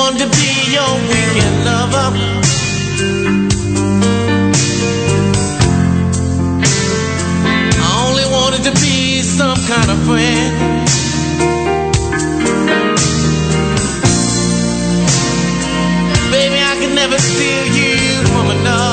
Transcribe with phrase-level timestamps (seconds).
[0.03, 2.09] wanted to be your weekend lover.
[7.79, 10.53] I only wanted to be some kind of friend.
[16.31, 18.92] Baby, I can never steal you from another.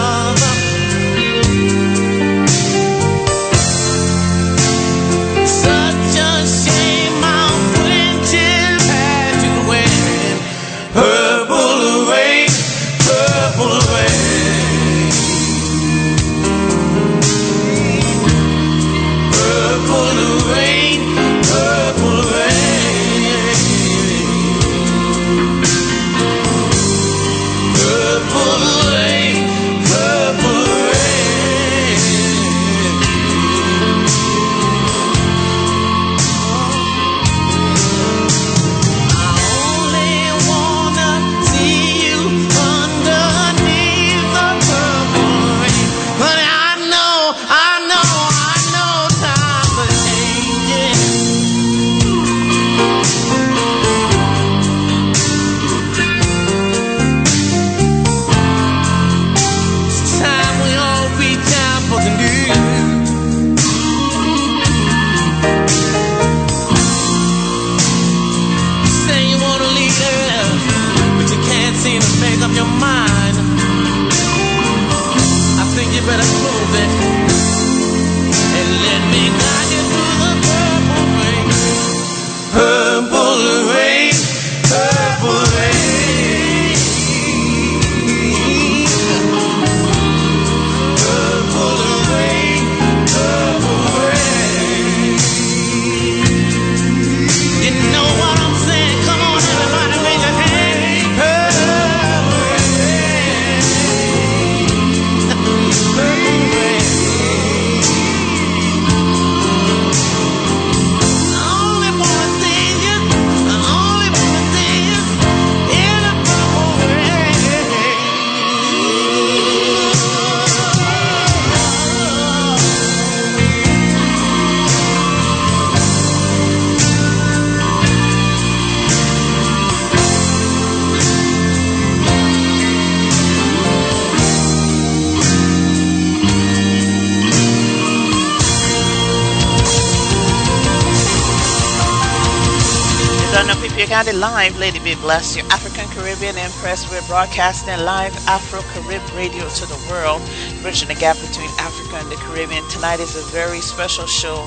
[144.21, 145.35] live, Lady B Bless.
[145.35, 145.43] you.
[145.49, 150.21] African Caribbean Empress, we're broadcasting live Afro Carib radio to the world,
[150.61, 152.63] bridging the gap between Africa and the Caribbean.
[152.69, 154.47] Tonight is a very special show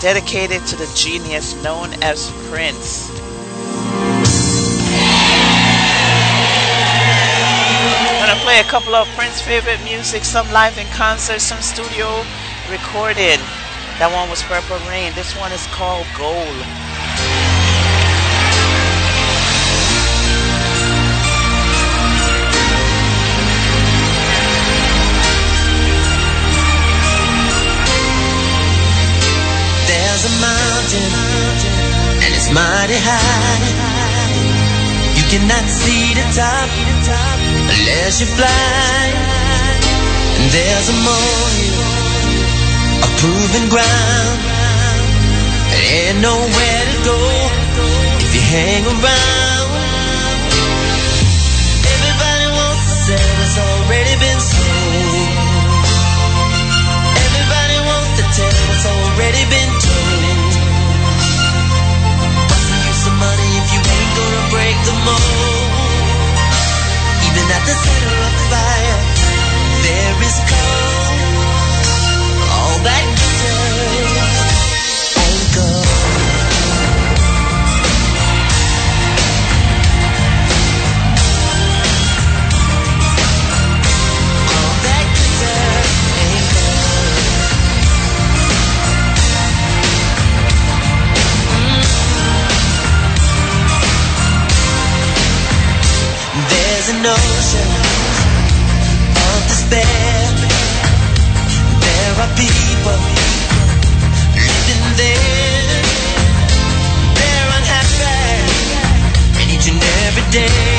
[0.00, 3.12] dedicated to the genius known as Prince.
[8.08, 12.24] I'm gonna play a couple of Prince favorite music, some live in concert, some studio
[12.72, 13.36] recorded.
[14.00, 15.12] That one was Purple Rain.
[15.12, 16.81] This one is called Gold.
[30.22, 31.10] is a mountain,
[32.22, 33.62] and it's mighty high.
[35.18, 36.68] You cannot see the top
[37.74, 39.02] unless you fly.
[40.38, 41.82] And there's a molehill,
[43.02, 44.38] a proven ground.
[45.70, 47.18] There ain't nowhere to go
[48.22, 49.61] if you hang around.
[59.22, 60.52] already been told.
[62.50, 65.70] What's the use of money if you ain't gonna break the mold?
[67.28, 68.98] Even at the center of the fire,
[69.86, 71.06] there is cold.
[72.50, 73.21] All that.
[97.02, 97.66] notion
[99.26, 100.22] of despair.
[101.82, 102.98] There are people
[104.38, 105.82] living there.
[107.18, 108.06] They're unhappy
[109.40, 110.78] and each and every day.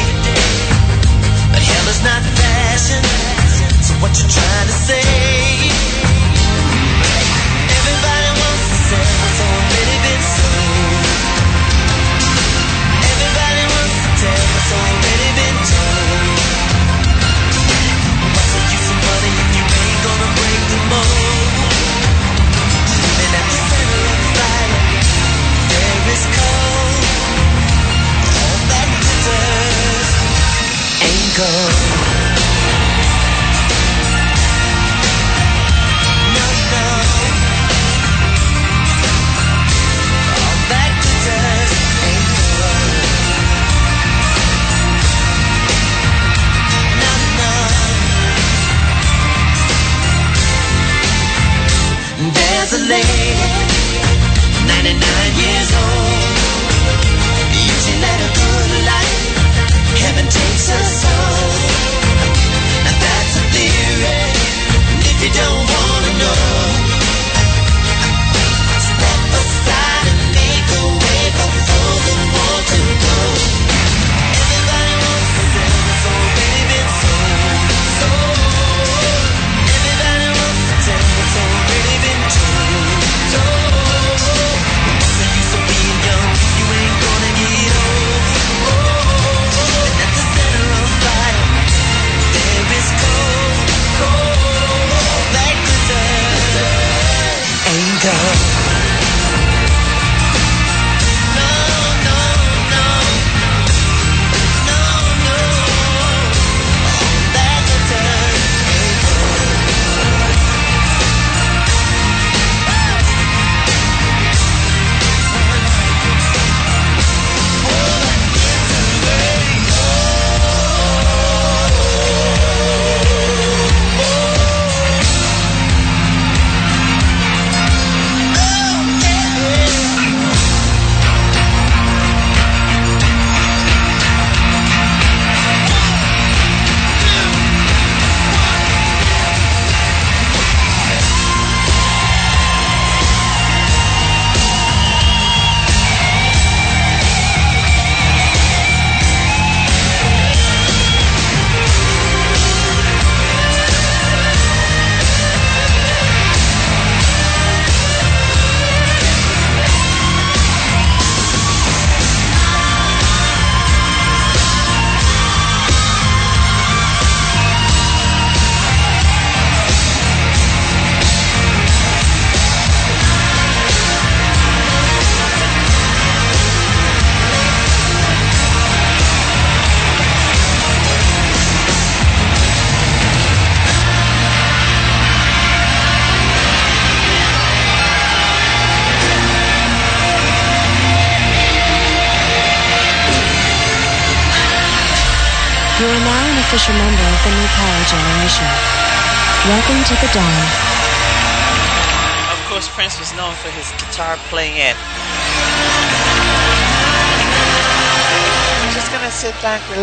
[1.51, 3.03] But hell is not fashion.
[3.83, 5.72] So what you trying to say?
[31.35, 32.02] go.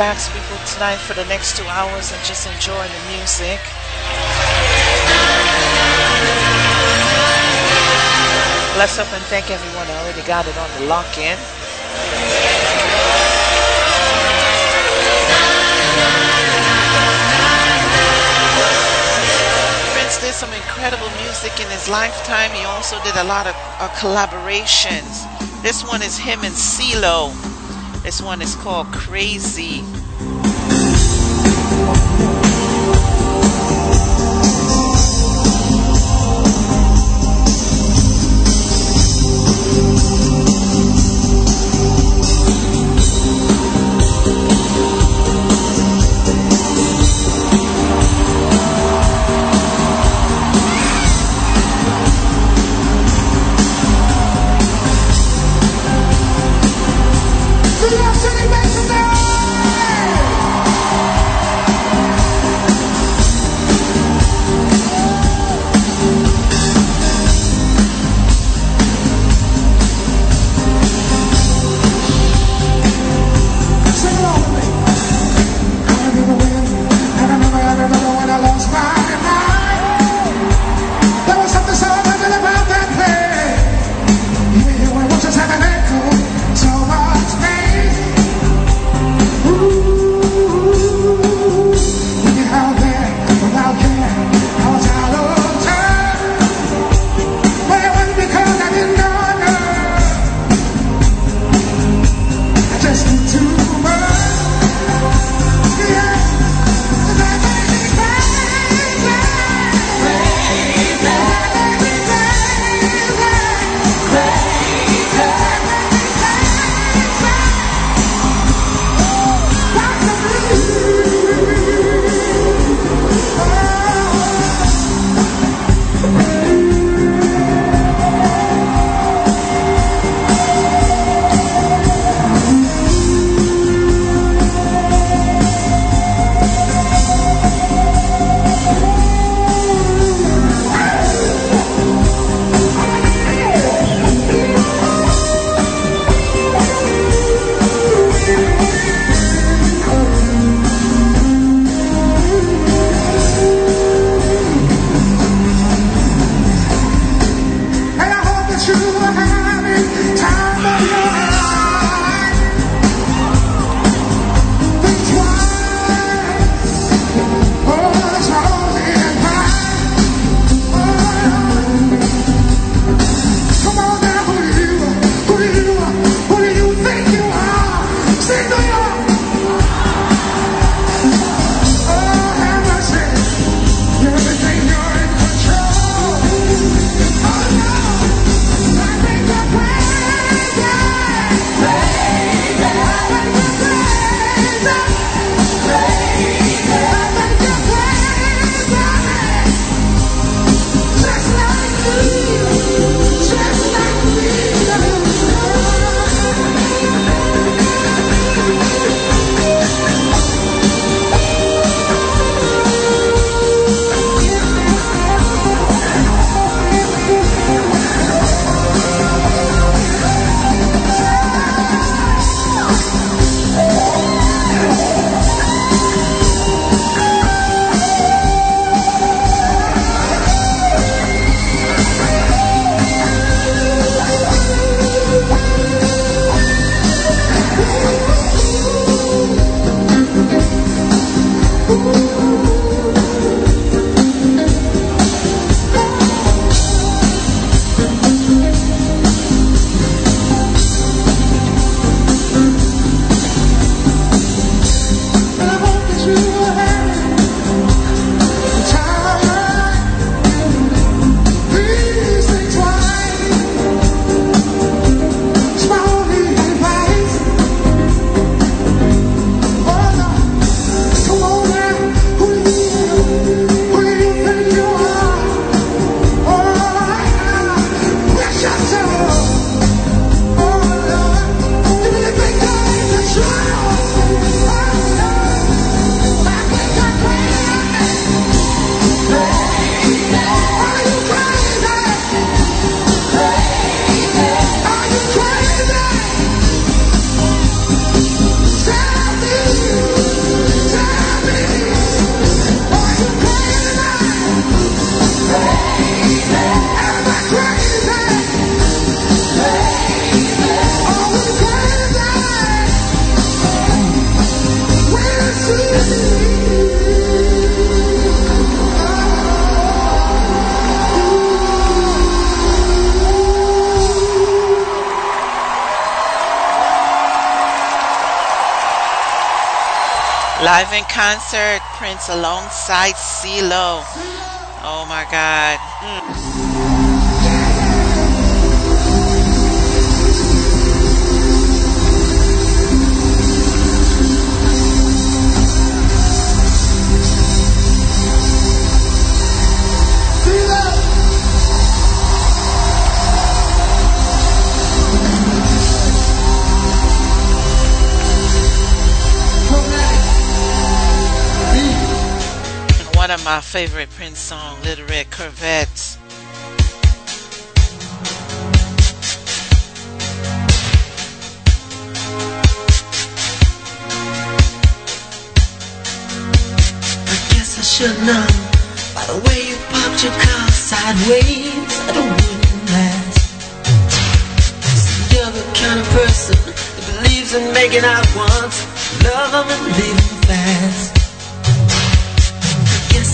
[0.00, 3.60] Relax, people tonight for the next two hours, and just enjoy the music.
[8.72, 9.86] Bless up and thank everyone.
[9.92, 11.36] I already got it on the lock in.
[19.92, 22.50] Prince did some incredible music in his lifetime.
[22.52, 25.28] He also did a lot of uh, collaborations.
[25.60, 27.59] This one is him and CeeLo.
[28.10, 30.09] This one is called Crazy.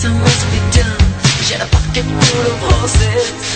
[0.07, 0.99] something must be done.
[1.43, 3.46] She had a pocket full of horses.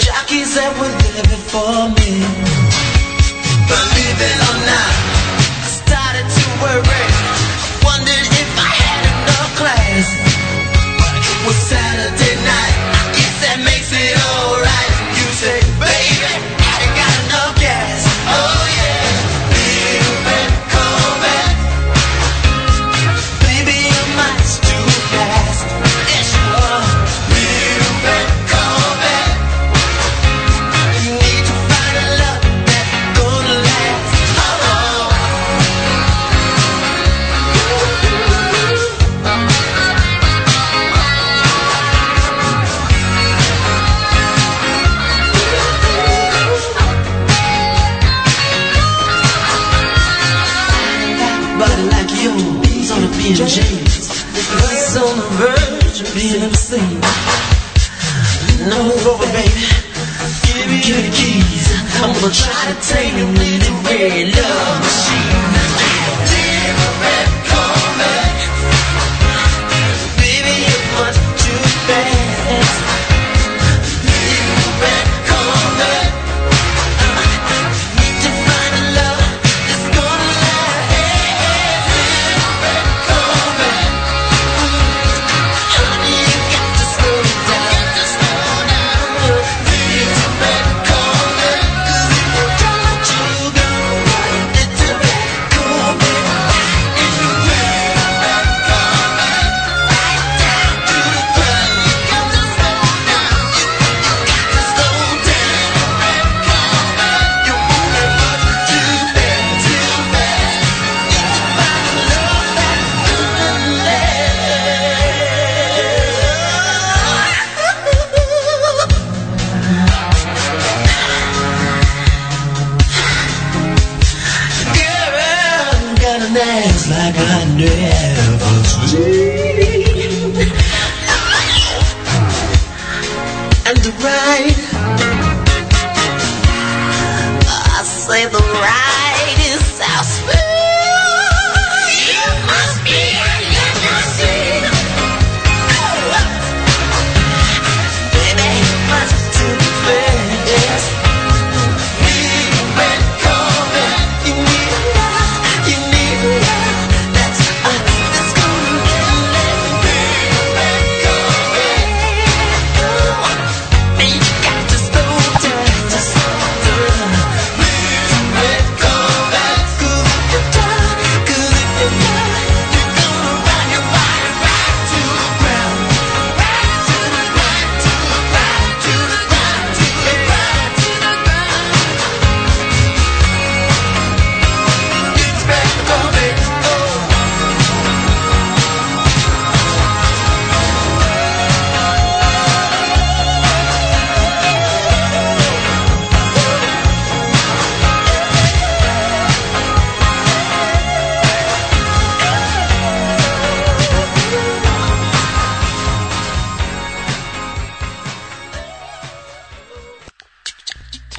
[0.00, 1.88] jockeys that were living for.
[1.96, 2.03] me.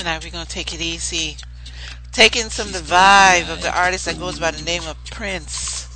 [0.05, 0.23] tonight.
[0.23, 1.35] We're going to take it easy.
[2.11, 5.87] Taking some of the vibe of the artist that goes by the name of Prince.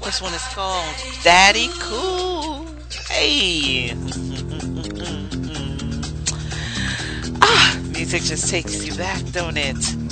[0.00, 0.94] This one is called
[1.24, 2.68] Daddy Cool.
[3.08, 3.90] Hey.
[7.42, 10.07] ah, music just takes you back, don't it?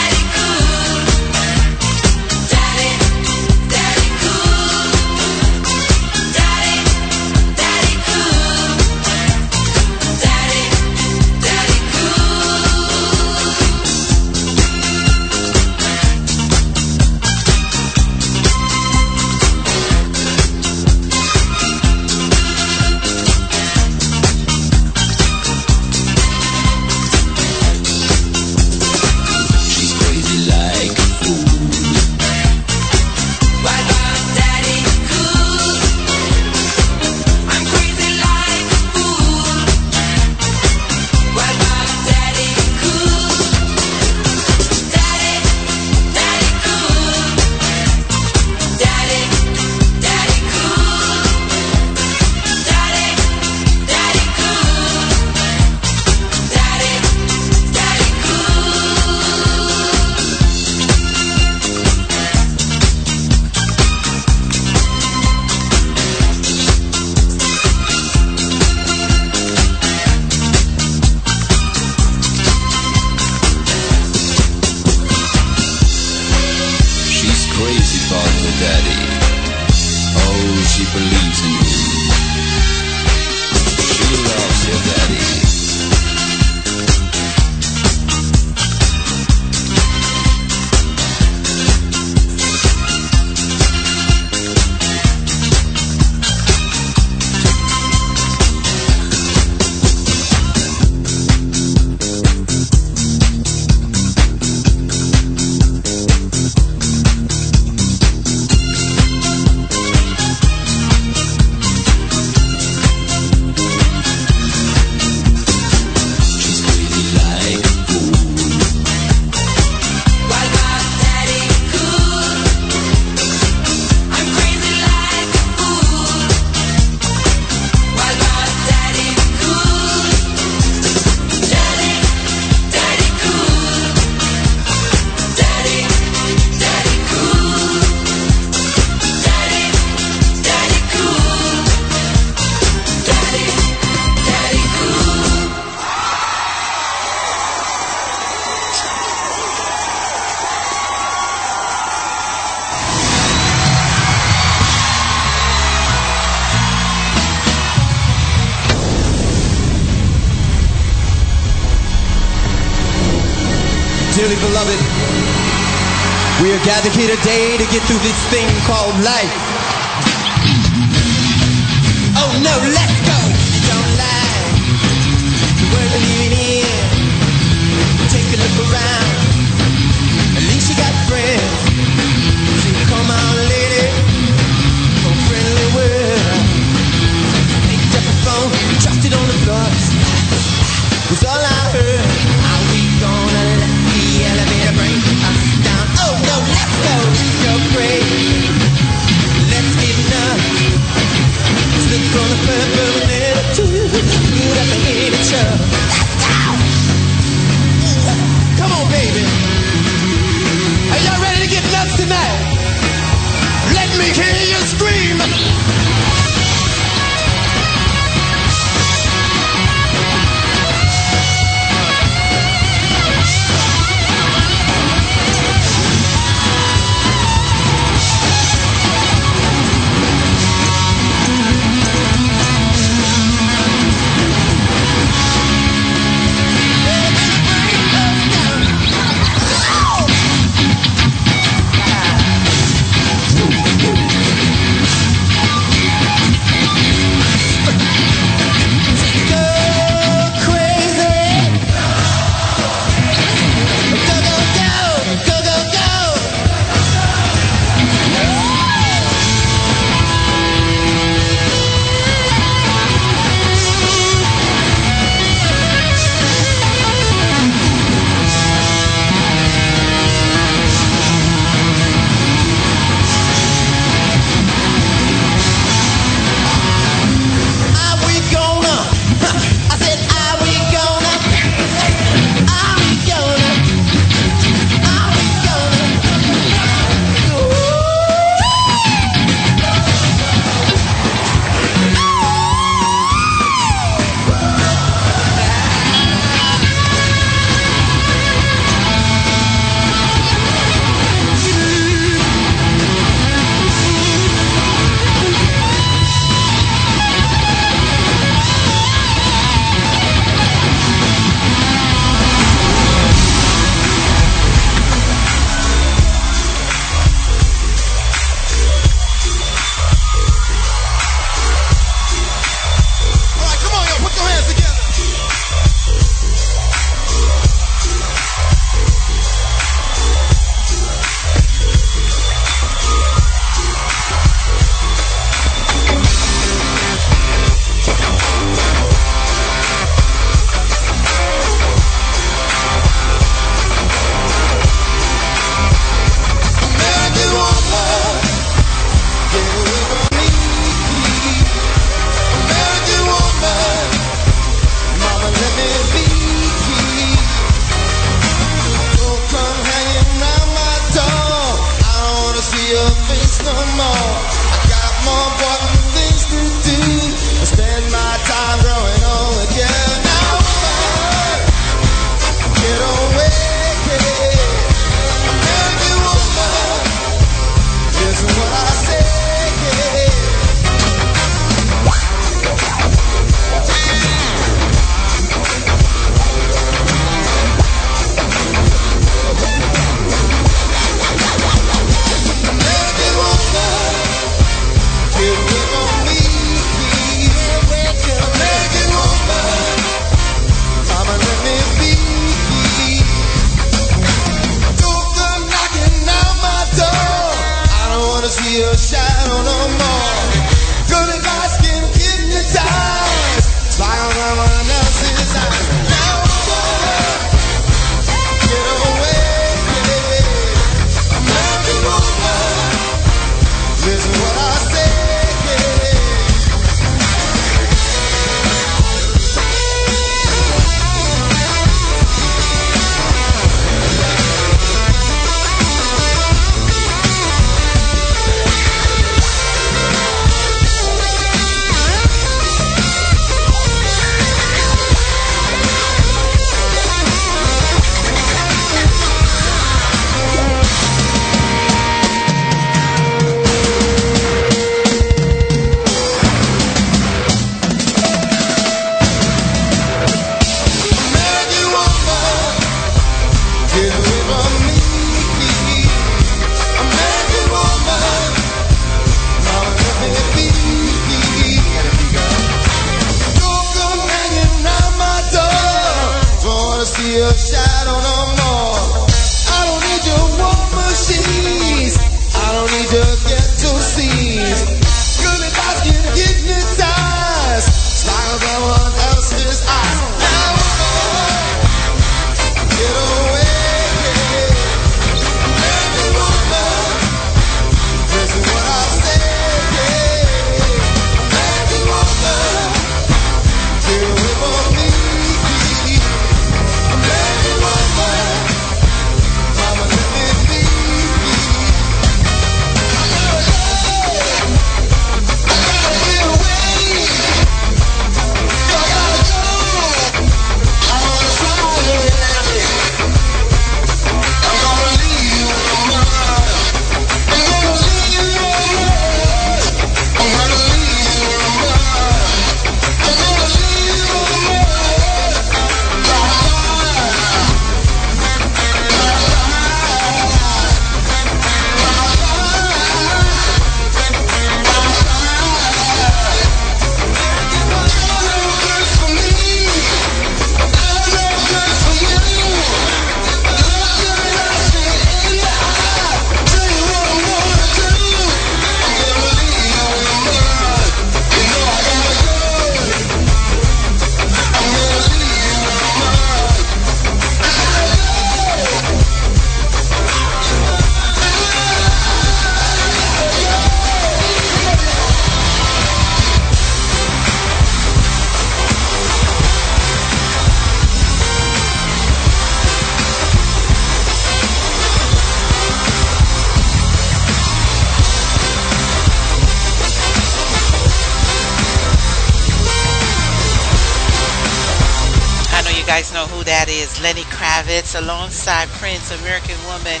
[597.92, 600.00] Kravitz alongside Prince, American Woman.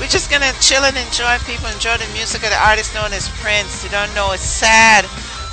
[0.00, 1.38] We're just gonna chill and enjoy.
[1.46, 3.82] People enjoy the music of the artist known as Prince.
[3.84, 5.04] You don't know it's sad.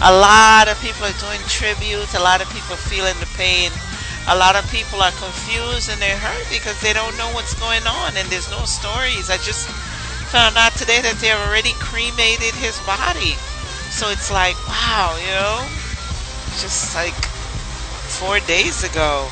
[0.04, 2.14] A lot of people are doing tributes.
[2.14, 3.72] A lot of people feeling the pain.
[4.28, 7.86] A lot of people are confused and they're hurt because they don't know what's going
[7.86, 9.30] on and there's no stories.
[9.30, 9.70] I just
[10.30, 13.38] found out today that they already cremated his body.
[13.90, 15.62] So it's like, wow, you know,
[16.62, 17.16] just like
[18.18, 19.30] four days ago.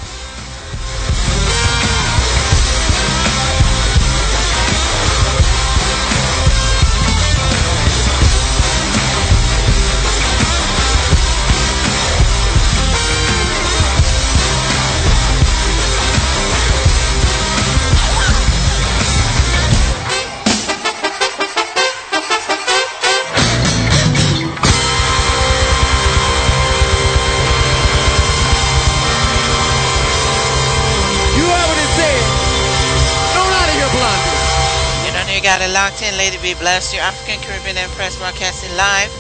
[35.84, 36.15] Locked in.
[36.17, 36.93] Lady B Bless.
[36.93, 39.12] Your African Caribbean Empress broadcasting live,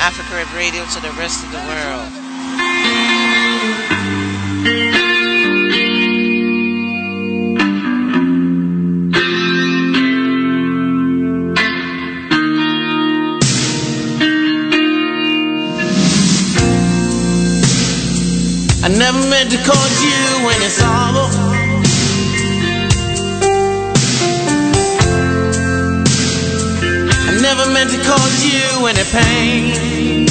[0.00, 2.12] Afro Carib Radio to the rest of the world.
[18.84, 21.30] I never meant to cause you any sorrow.
[21.32, 21.49] I
[27.60, 30.29] never meant to cause you any pain.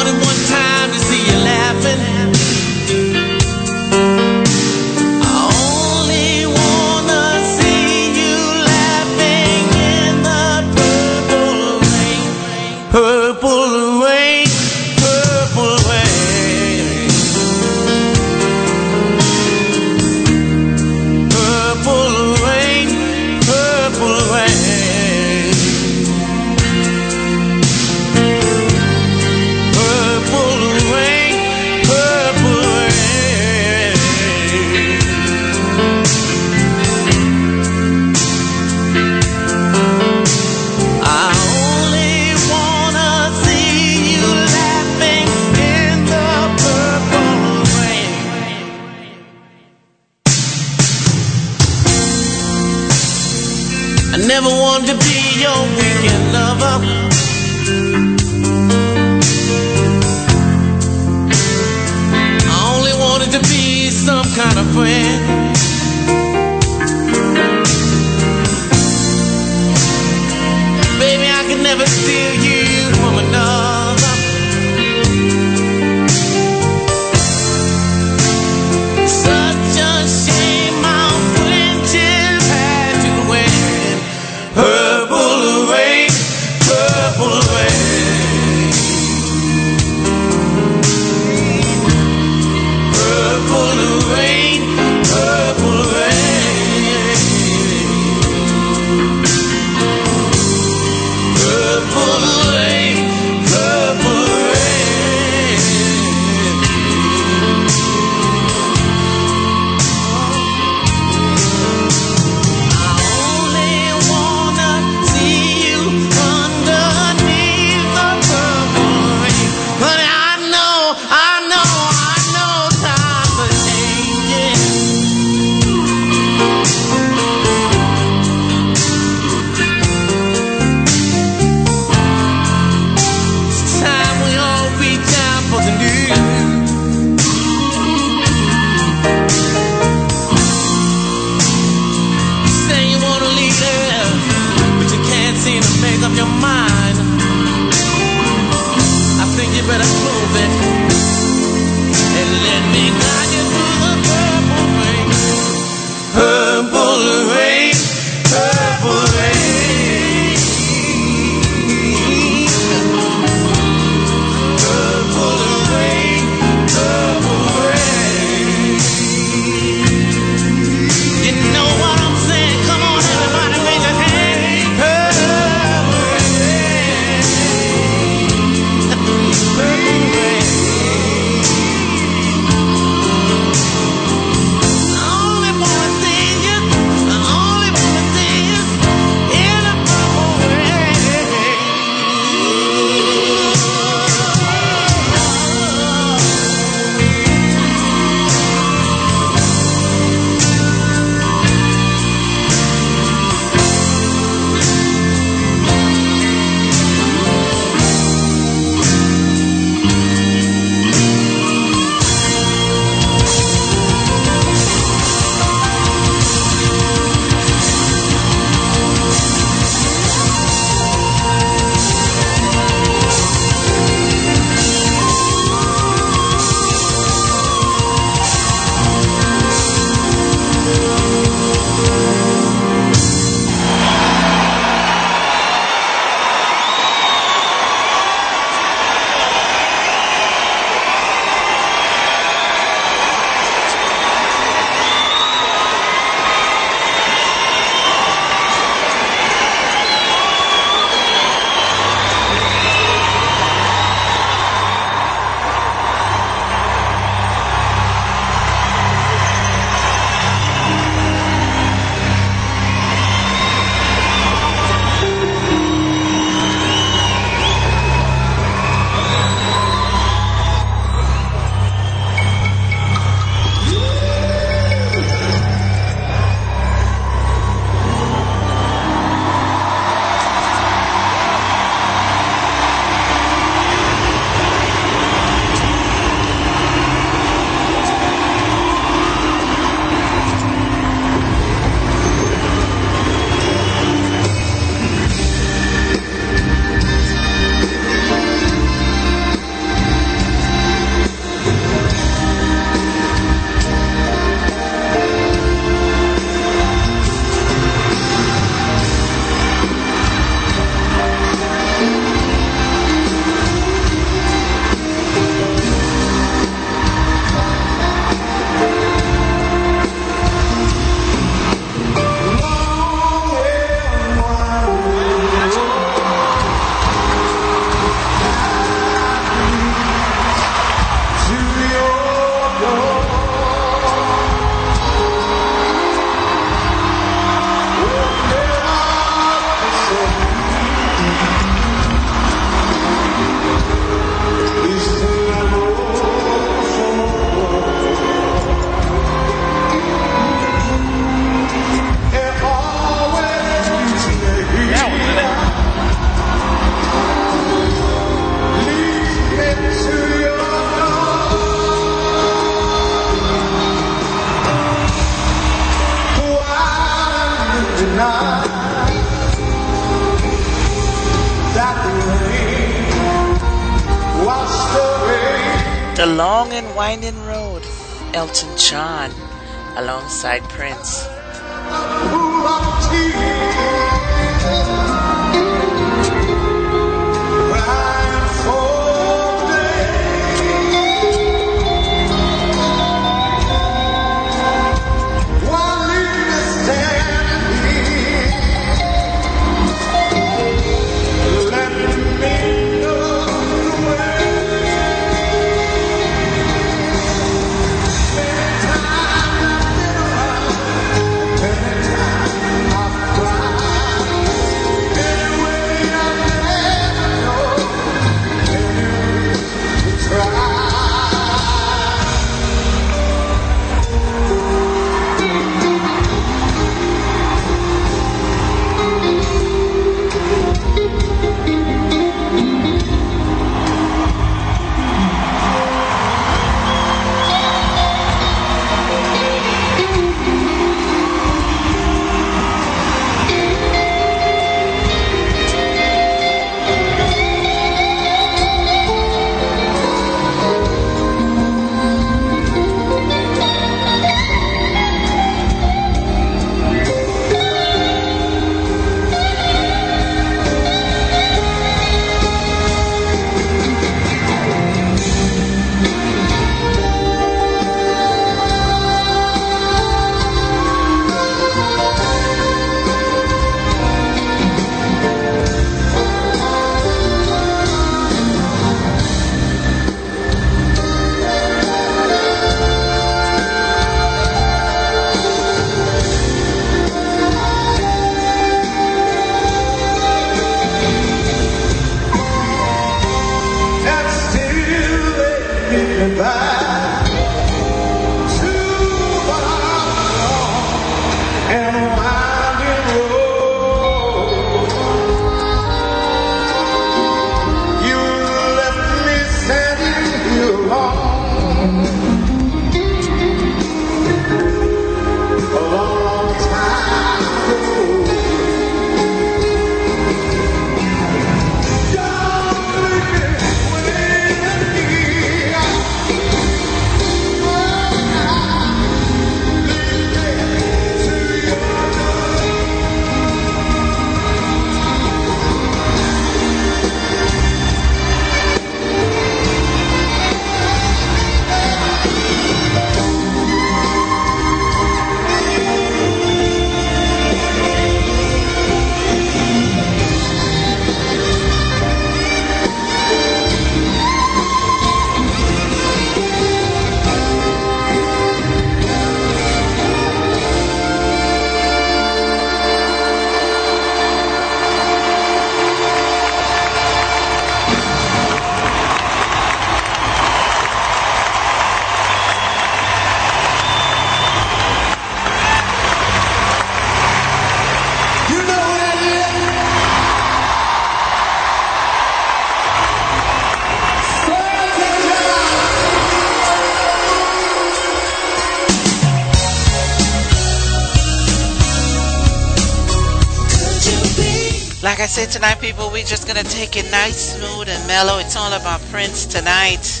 [595.16, 598.18] I tonight, people, we're just gonna take it nice, smooth, and mellow.
[598.18, 600.00] It's all about Prince tonight.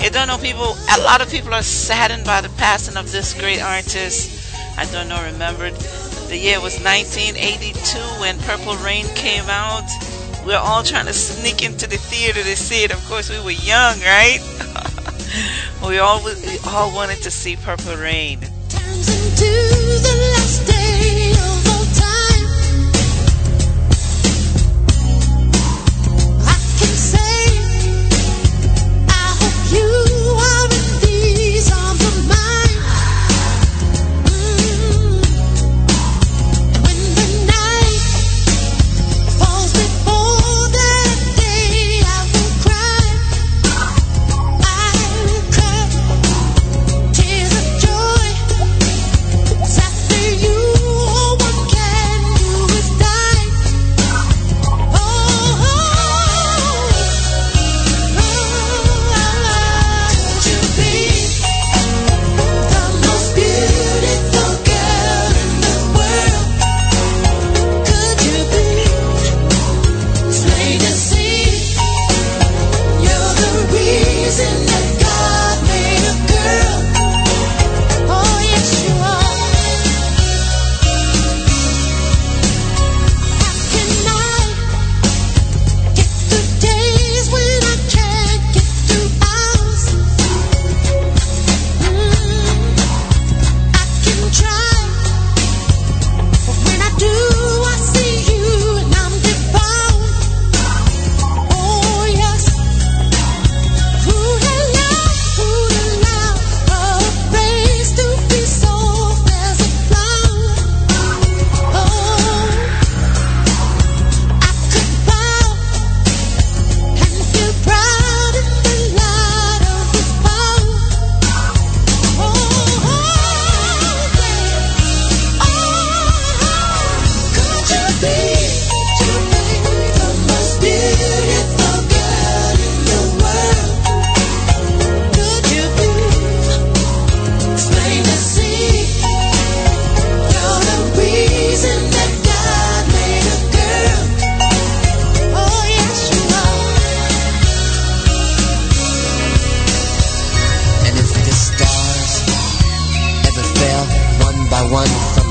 [0.00, 0.74] You don't know, people.
[0.96, 4.50] A lot of people are saddened by the passing of this great artist.
[4.78, 5.22] I don't know.
[5.22, 5.74] Remembered
[6.28, 9.84] the year was 1982 when Purple Rain came out.
[10.46, 12.90] We are all trying to sneak into the theater to see it.
[12.90, 14.40] Of course, we were young, right?
[15.86, 18.40] we all we all wanted to see Purple Rain.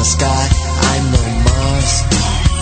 [0.08, 2.08] Sky, I know Mars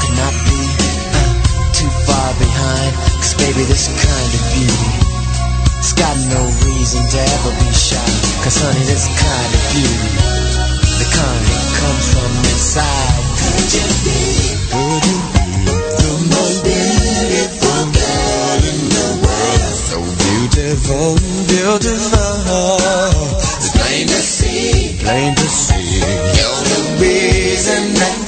[0.01, 1.29] could not be uh,
[1.77, 2.91] too far behind.
[3.21, 4.93] Cause baby, this kind of beauty,
[5.77, 8.01] it's got no reason to ever be shy.
[8.41, 10.09] Cause honey, this kind of beauty,
[10.97, 13.21] the kind that comes from inside.
[13.37, 14.21] Could you be,
[14.73, 15.45] could you be
[16.01, 19.77] the most beautiful girl in the world?
[19.85, 21.13] So beautiful,
[21.45, 22.81] beautiful.
[23.37, 26.24] It's plain to see, plain to see.
[27.66, 28.24] Reason that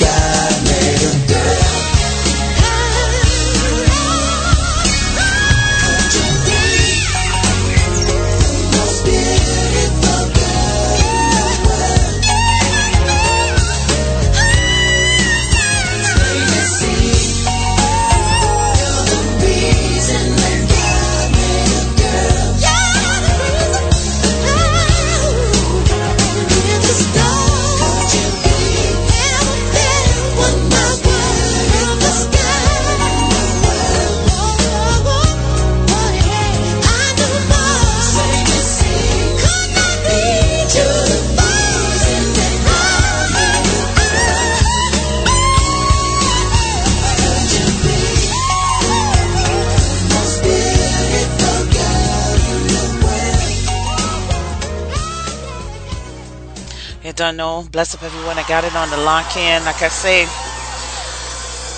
[57.32, 57.67] Know.
[57.71, 58.38] Bless up everyone.
[58.39, 59.63] I got it on the lock in.
[59.65, 60.23] Like I say,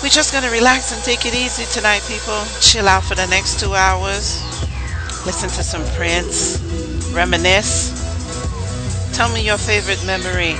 [0.00, 2.40] we're just gonna relax and take it easy tonight, people.
[2.60, 4.40] Chill out for the next two hours.
[5.26, 6.60] Listen to some Prince.
[7.12, 7.90] Reminisce.
[9.12, 10.54] Tell me your favorite memory.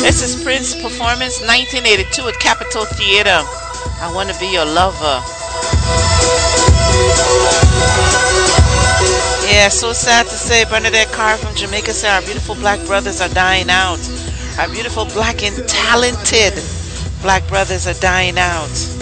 [0.00, 3.42] This is Prince performance 1982 at Capitol Theater.
[4.00, 5.20] I want to be your lover.
[9.46, 13.30] Yeah, so sad to say Bernadette Carr from Jamaica said our beautiful black brothers are
[13.30, 13.98] dying out.
[14.58, 16.52] Our beautiful black and talented
[17.22, 18.93] black brothers are dying out.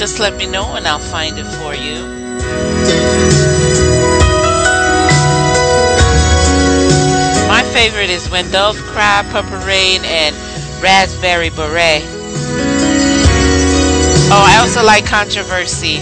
[0.00, 2.06] Just let me know and I'll find it for you.
[7.46, 10.34] My favorite is When Doves Cry, Purple Rain, and
[10.82, 12.02] Raspberry Beret.
[14.32, 15.98] Oh, I also like Controversy.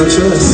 [0.00, 0.49] no choice.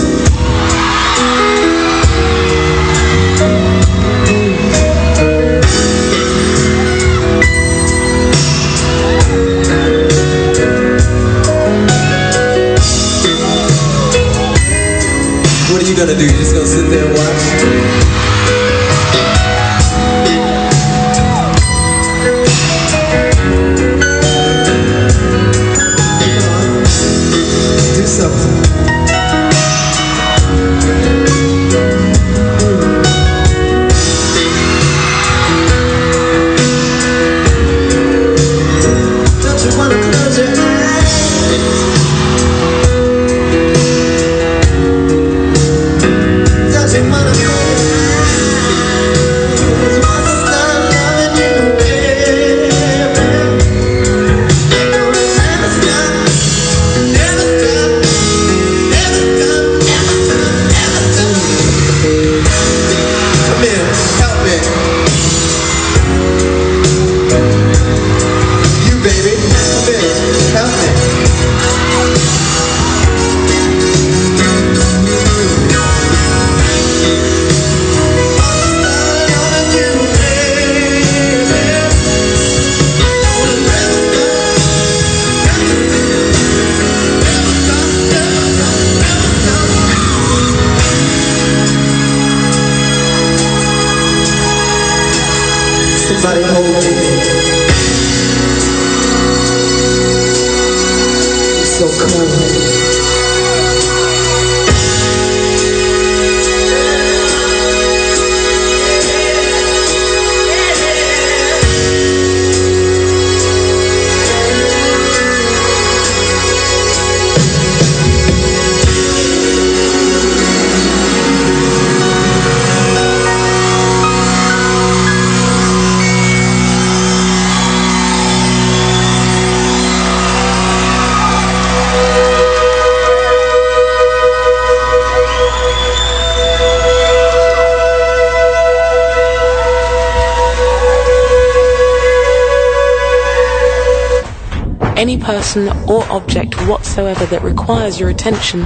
[146.97, 148.63] whatsoever that requires your attention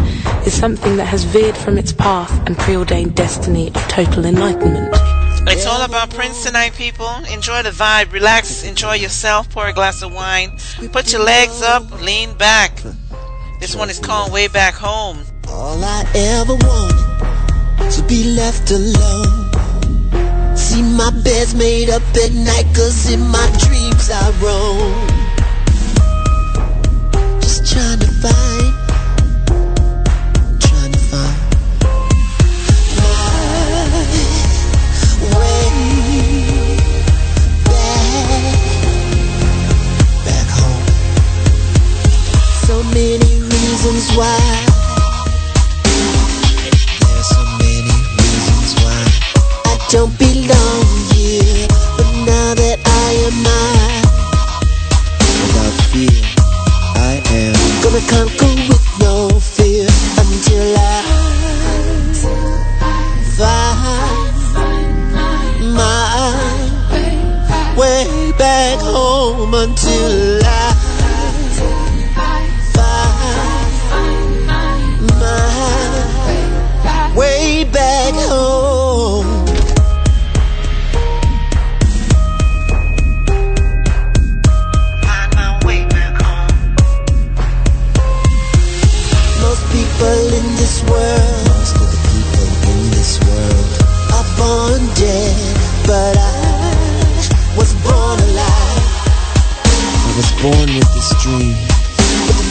[0.47, 4.89] is something that has veered from its path and preordained destiny of total enlightenment.
[5.49, 7.09] It's all about Prince tonight, people.
[7.33, 10.53] Enjoy the vibe, relax, enjoy yourself, pour a glass of wine,
[10.93, 12.81] put your legs up, lean back.
[13.59, 15.25] This one is called Way Back Home.
[15.49, 20.57] All I ever wanted to be left alone.
[20.57, 25.10] See my bed's made up at night, cause in my dreams I roam
[27.71, 28.80] trying to find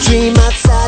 [0.06, 0.79] Dream outside.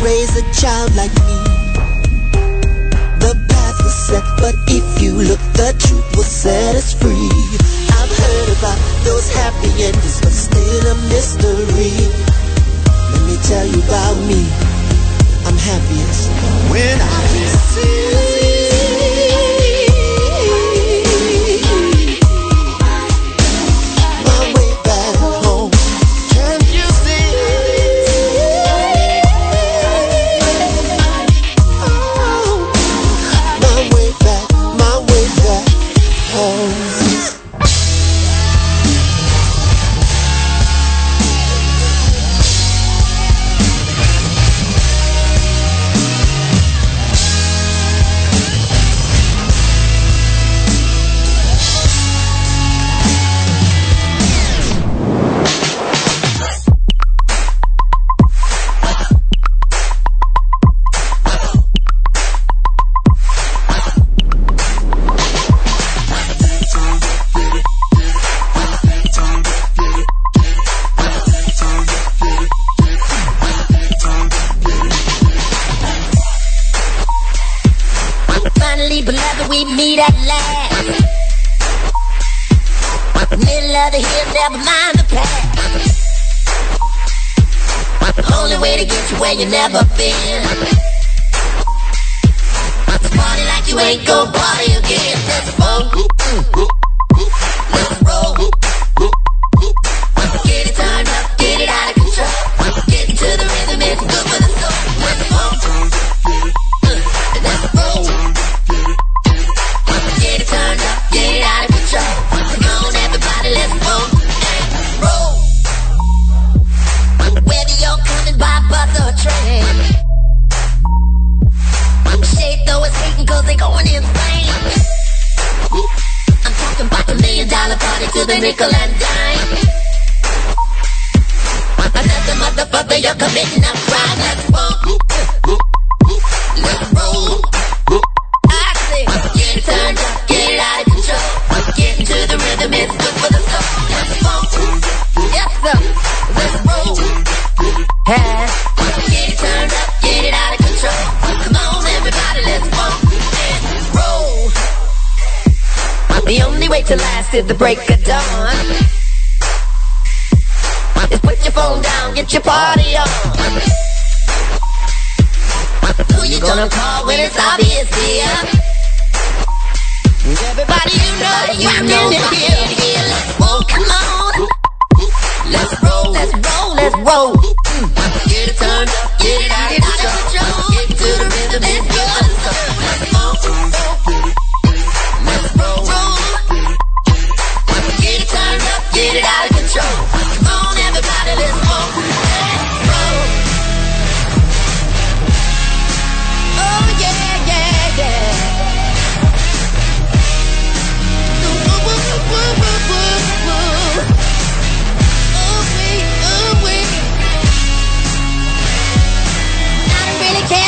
[0.00, 1.21] raise a child like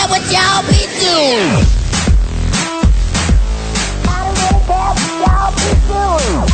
[0.04, 1.64] that what y'all be doing?
[4.08, 6.53] Out of that what y'all be doing?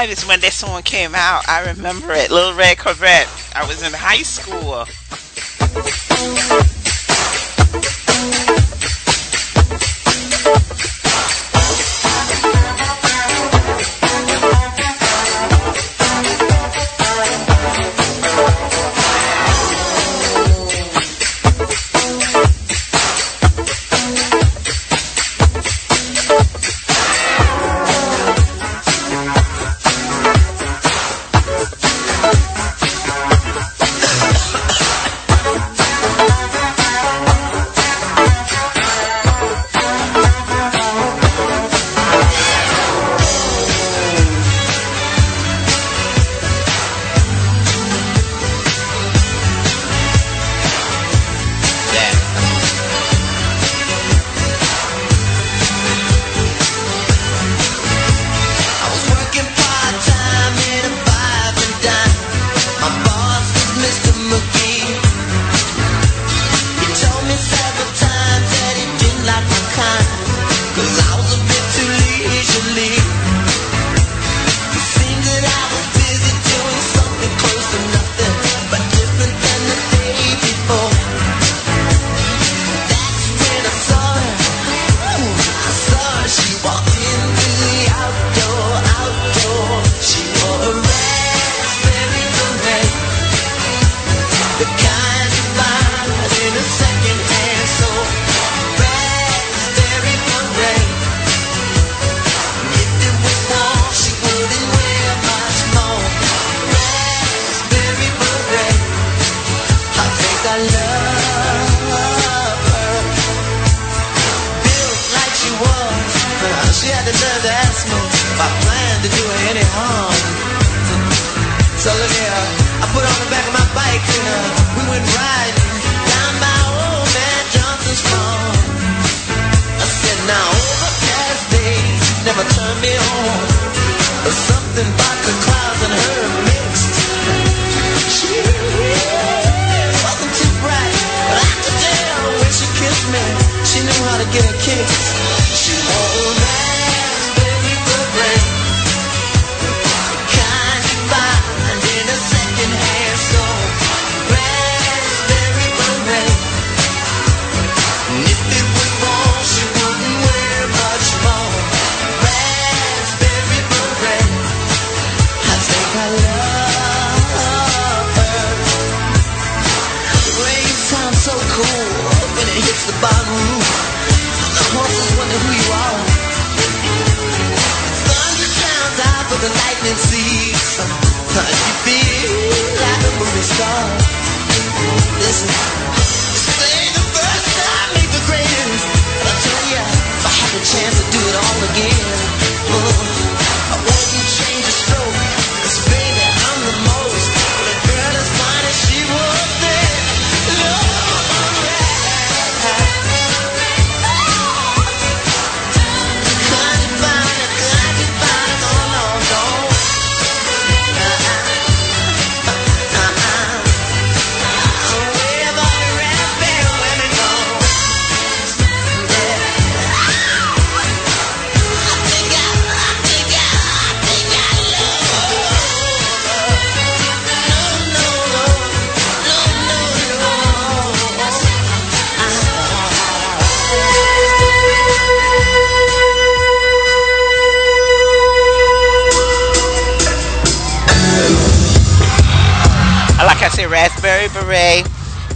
[0.00, 1.46] finest when that song came out.
[1.46, 3.28] I remember it, Little Red Corvette.
[3.54, 4.86] I was in high school.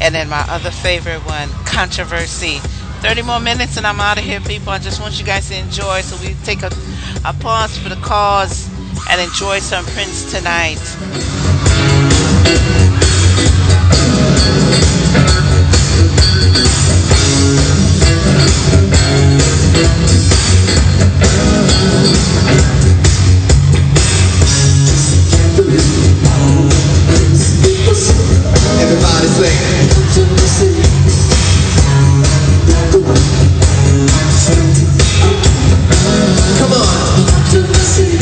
[0.04, 2.58] And then my other favorite one, Controversy.
[3.00, 4.68] 30 more minutes and I'm out of here, people.
[4.68, 6.02] I just want you guys to enjoy.
[6.02, 6.70] So we take a,
[7.24, 8.68] a pause for the cause
[9.10, 10.76] and enjoy some Prince tonight.
[26.36, 26.93] Oh.
[28.82, 30.82] Everybody's late to the sea.
[36.58, 38.18] Come on, to the sea.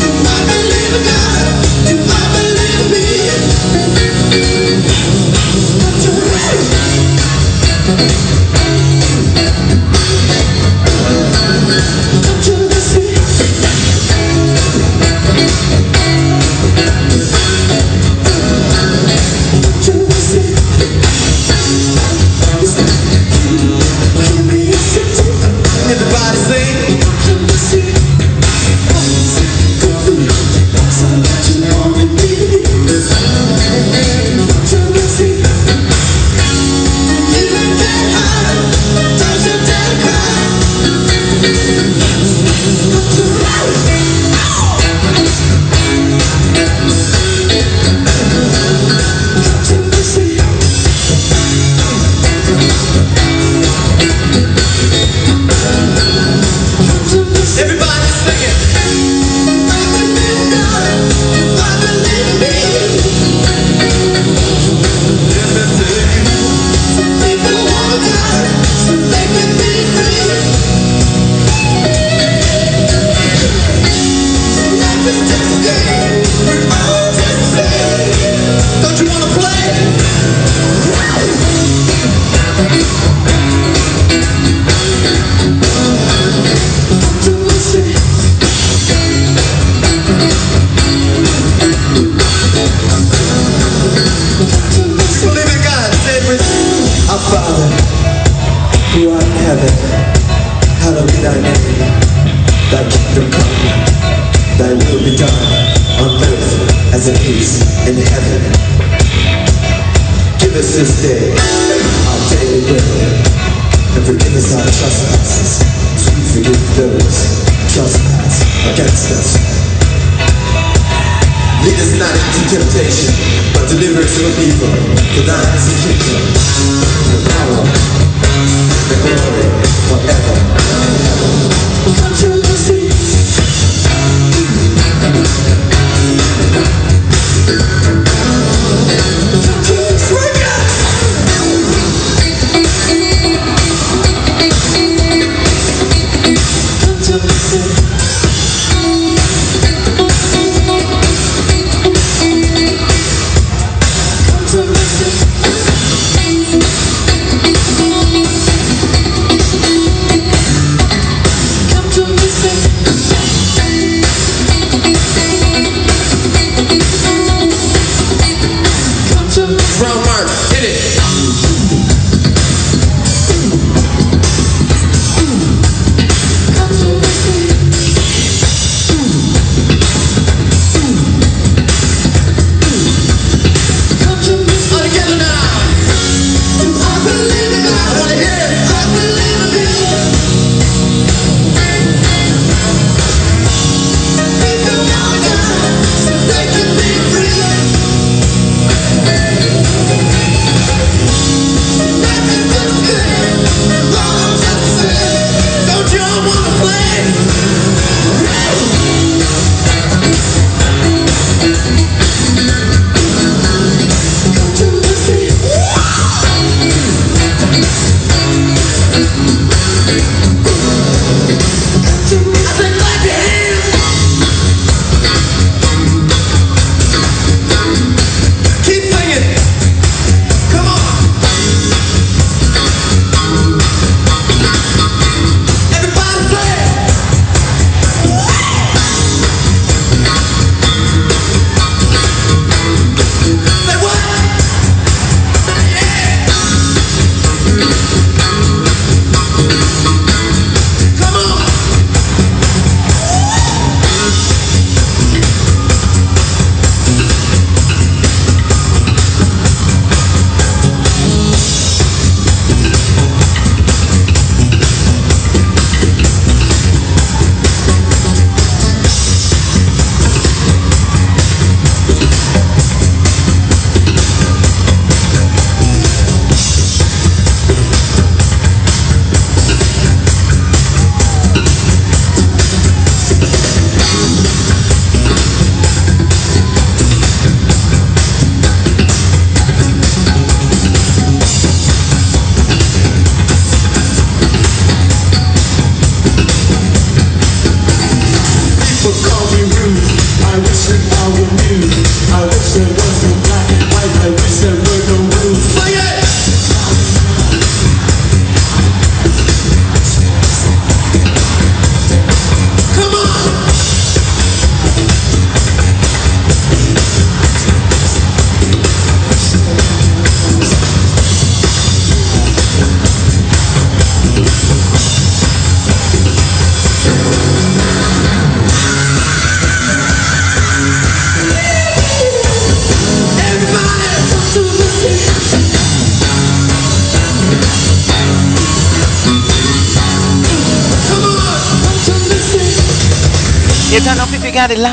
[0.00, 1.44] Do I believe in God?
[1.88, 3.08] Do I believe me?
[6.02, 7.04] To the sea.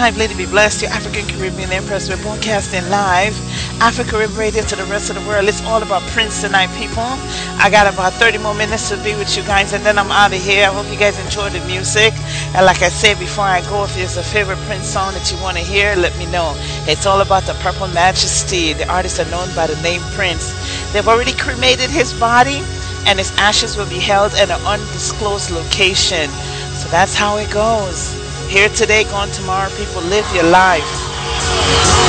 [0.07, 0.17] Live.
[0.17, 0.81] Lady B Bless.
[0.81, 2.07] Your African Caribbean Empress.
[2.07, 3.35] We're broadcasting live.
[3.81, 5.49] Afro Carib Radio to the rest of the world.
[5.49, 7.03] It's all about Prince tonight, people.
[7.59, 10.31] I got about 30 more minutes to be with you guys, and then I'm out
[10.31, 10.63] of here.
[10.63, 12.13] I hope you guys enjoy the music.
[12.55, 15.37] And like I said before I go, if there's a favorite Prince song that you
[15.43, 16.53] want to hear, let me know.
[16.87, 18.71] It's all about the Purple Majesty.
[18.71, 20.55] The artists are known by the name Prince.
[20.93, 22.63] They've already cremated his body,
[23.05, 26.29] and his ashes will be held in an undisclosed location.
[26.79, 28.16] So that's how it goes.
[28.49, 29.69] Here today, gone tomorrow.
[29.77, 32.06] People live your life.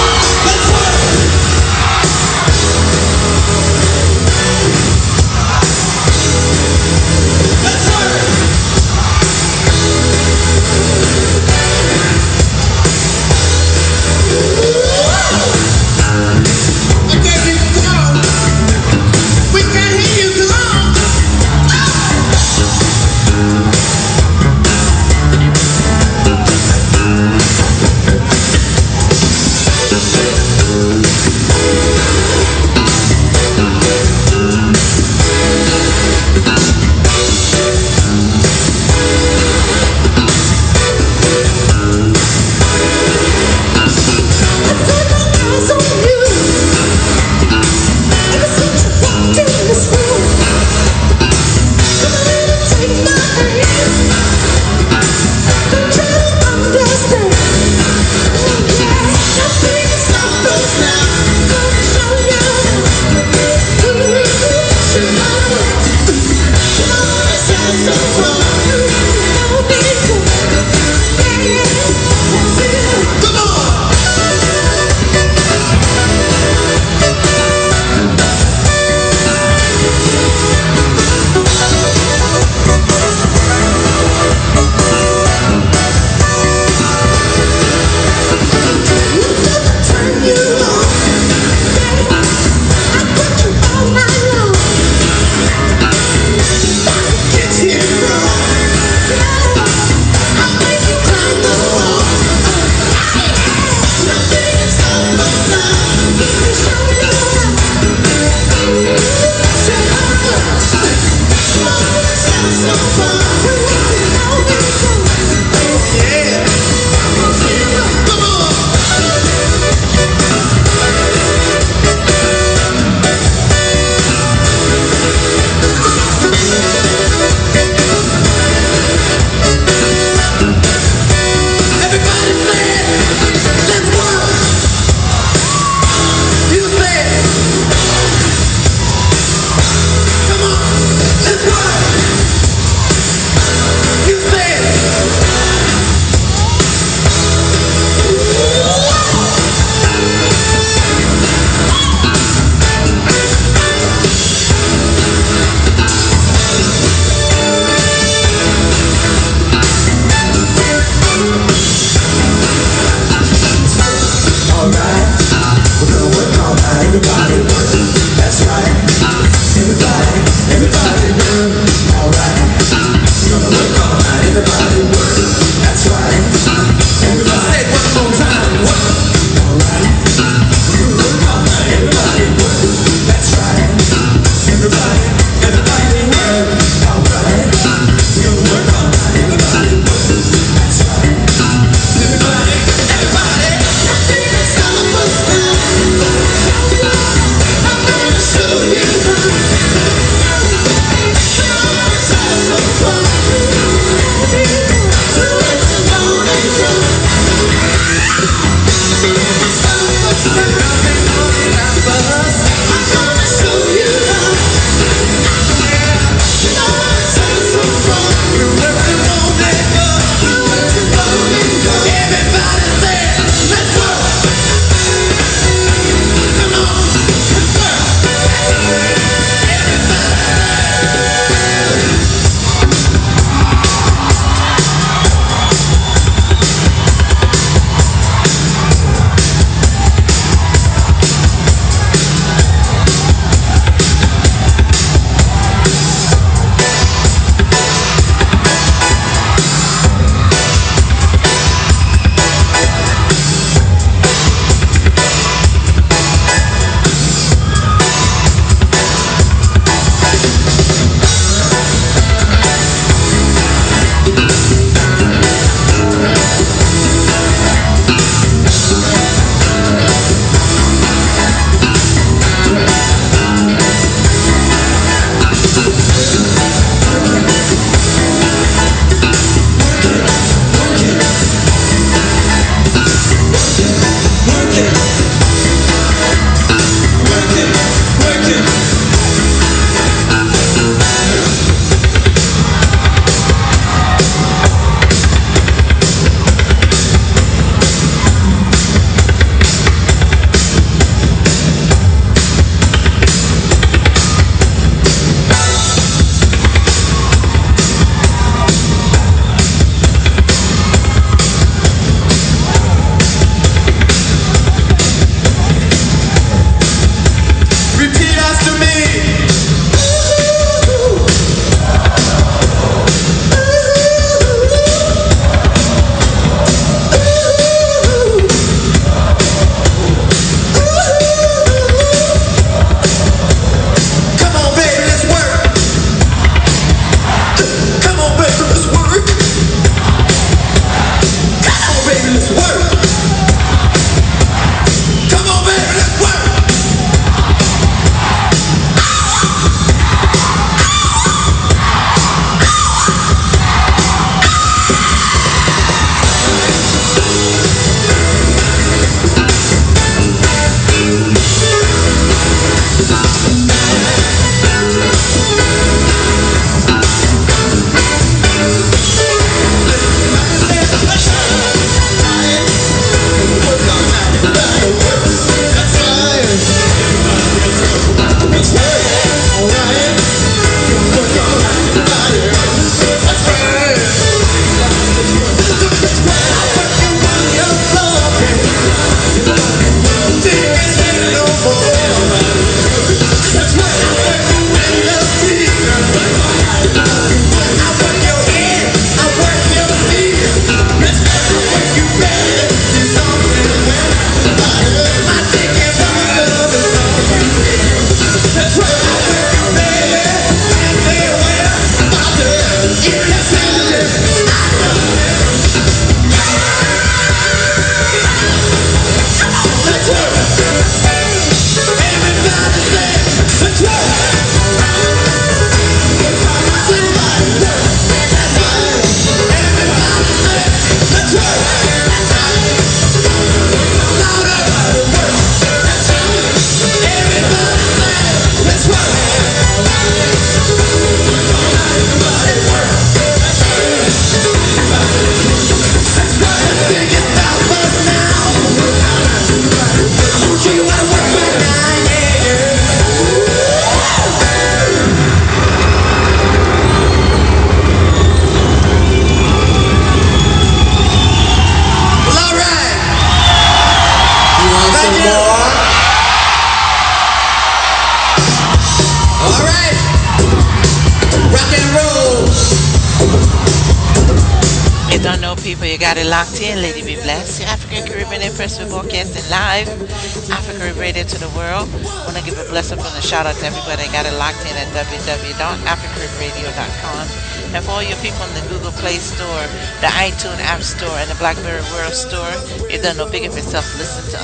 [484.89, 487.09] www.afrocaribradio.com
[487.55, 489.47] and for all your people in the Google Play Store,
[489.81, 492.29] the iTunes App Store, and the BlackBerry World Store,
[492.69, 493.65] it doesn't no big if itself.
[493.79, 494.18] Listen to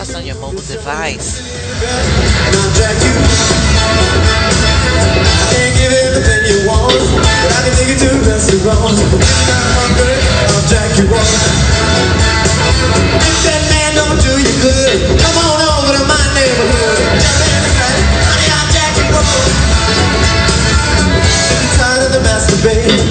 [22.65, 23.03] baby.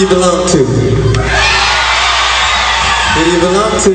[0.00, 0.64] you belong to?
[3.14, 3.92] Who do you belong to?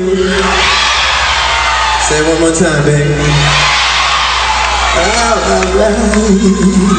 [2.00, 3.10] Say it one more time, baby.
[4.98, 5.98] Oh, I love
[6.30, 6.95] you.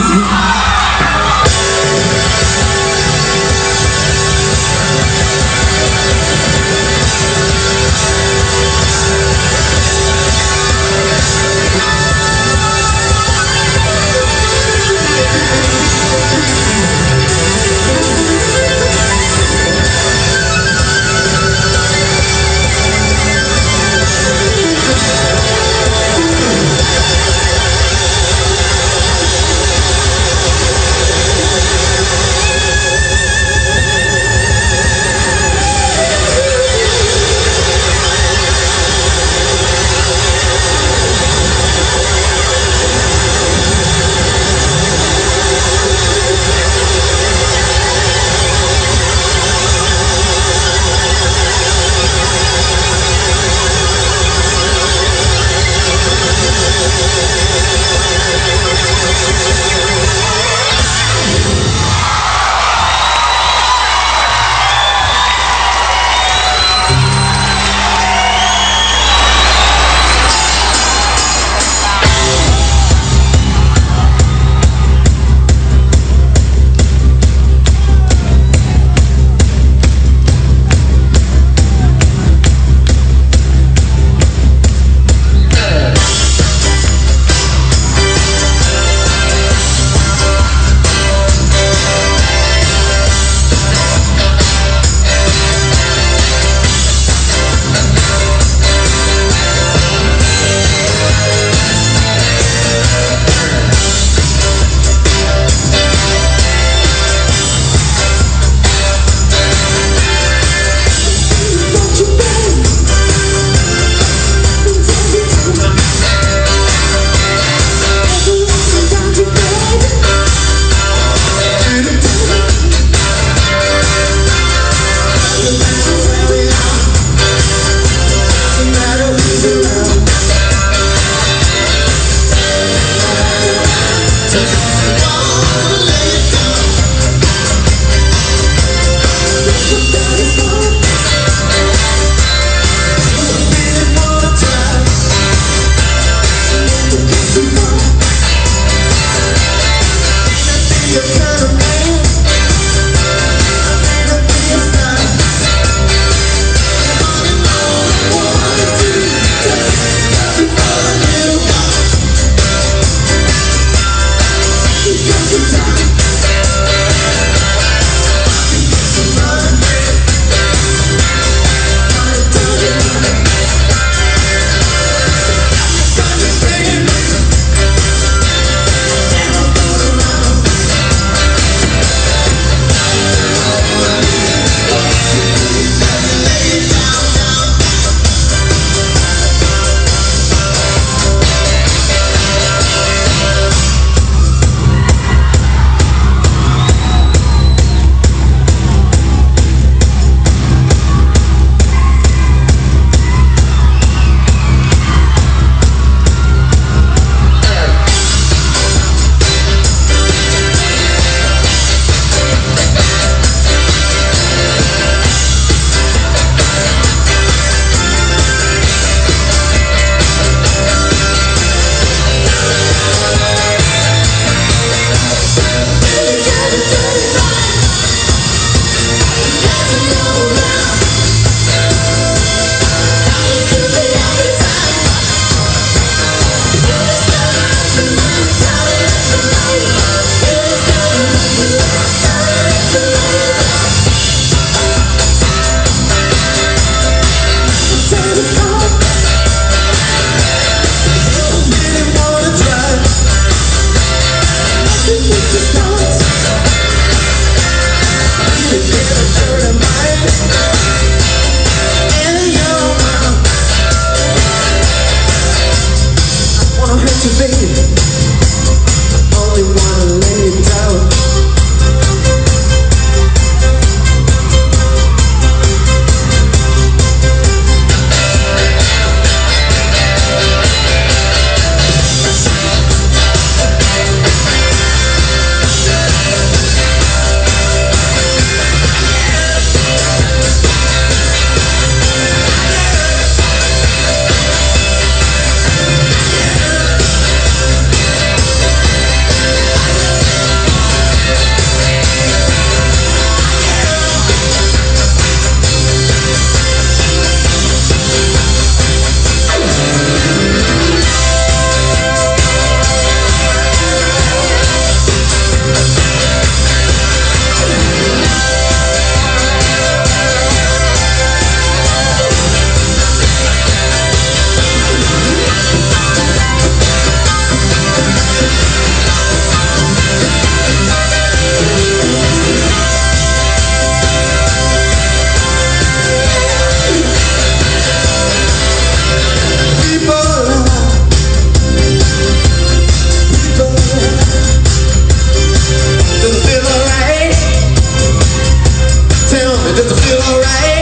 [350.07, 350.56] Alright?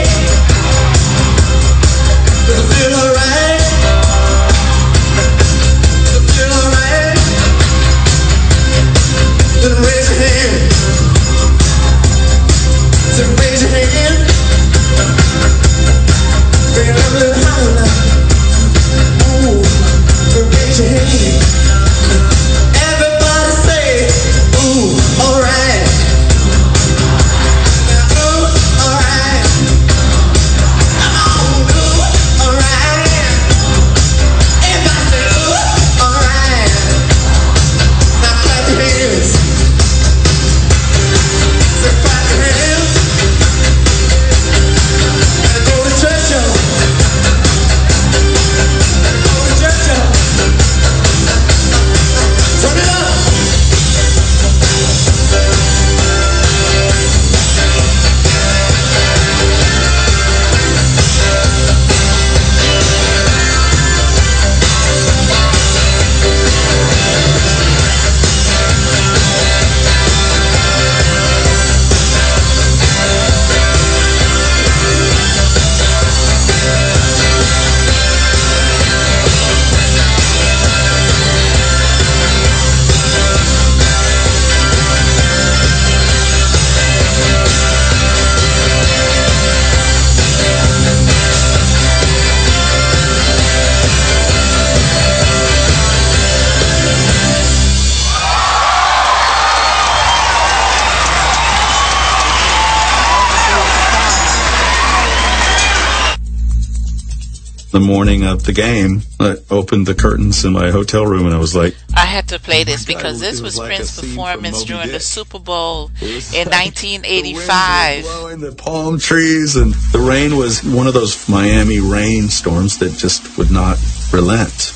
[108.26, 111.76] Of the game, I opened the curtains in my hotel room and I was like,
[111.96, 114.98] I had to play this because this was was like Prince's scene performance during the
[115.00, 116.08] Super Bowl in
[116.48, 118.02] The 1985.
[118.02, 123.38] blowing the palm trees and the rain was one of those Miami rainstorms that just
[123.38, 123.78] would not
[124.12, 124.72] relent.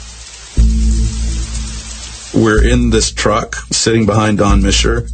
[2.32, 5.10] We're in this truck sitting behind Don Mischer.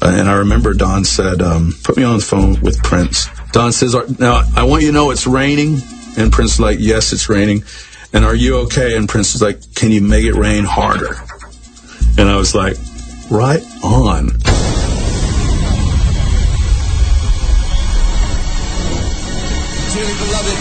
[0.00, 3.26] uh, And I remember Don said, um, put me on the phone with Prince.
[3.50, 5.78] Don says, now I want you to know it's raining.
[6.18, 7.62] And Prince is like, yes, it's raining.
[8.12, 8.96] And are you okay?
[8.96, 11.14] And Prince is like, can you make it rain harder?
[12.18, 12.76] And I was like,
[13.30, 14.26] right on.
[19.94, 20.58] Dearly beloved,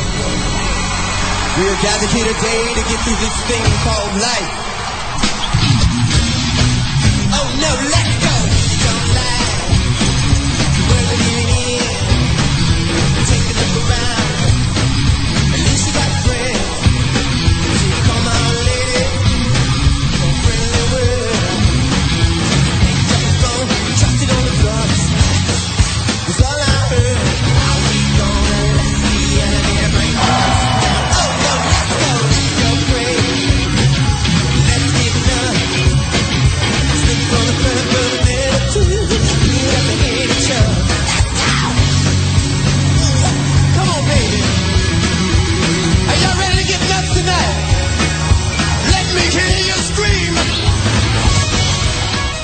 [1.57, 4.53] we are gathered here today to get through this thing called life.
[7.33, 8.06] Oh no, let's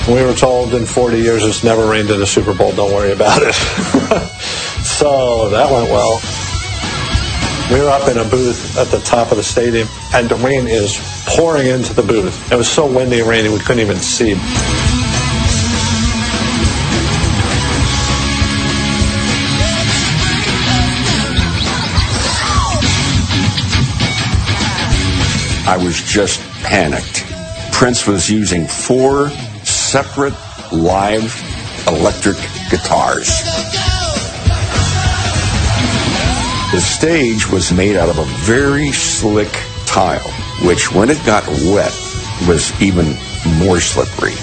[0.06, 3.12] We were told in 40 years it's never rained in a Super Bowl, don't worry
[3.12, 3.54] about it.
[4.84, 6.20] so that went well.
[7.72, 10.66] We were up in a booth at the top of the stadium, and the rain
[10.66, 12.52] is pouring into the booth.
[12.52, 14.34] It was so windy and rainy we couldn't even see.
[25.66, 27.24] I was just panicked.
[27.72, 29.30] Prince was using four
[29.84, 30.34] separate
[30.72, 31.30] live
[31.86, 32.36] electric
[32.70, 33.28] guitars.
[36.72, 39.52] The stage was made out of a very slick
[39.86, 40.30] tile,
[40.66, 41.92] which when it got wet
[42.48, 43.14] was even
[43.58, 44.34] more slippery.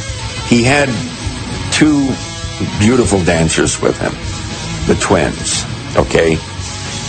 [0.47, 0.87] He had
[1.73, 2.07] two
[2.79, 4.13] beautiful dancers with him,
[4.87, 5.65] the twins,
[5.97, 6.37] okay?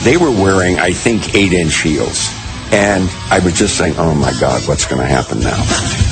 [0.02, 2.30] They were wearing, I think, eight inch heels.
[2.72, 6.11] And I was just saying, oh my God, what's going to happen now?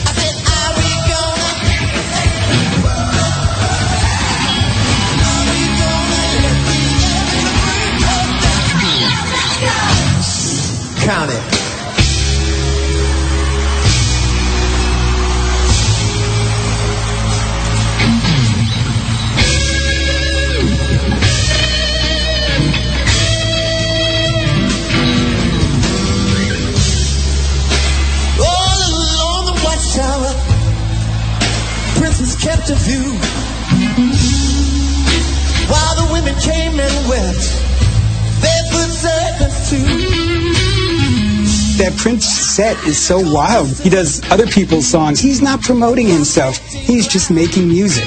[42.60, 43.68] Set is so wild.
[43.68, 45.18] He does other people's songs.
[45.18, 46.58] He's not promoting himself.
[46.66, 48.04] He's just making music.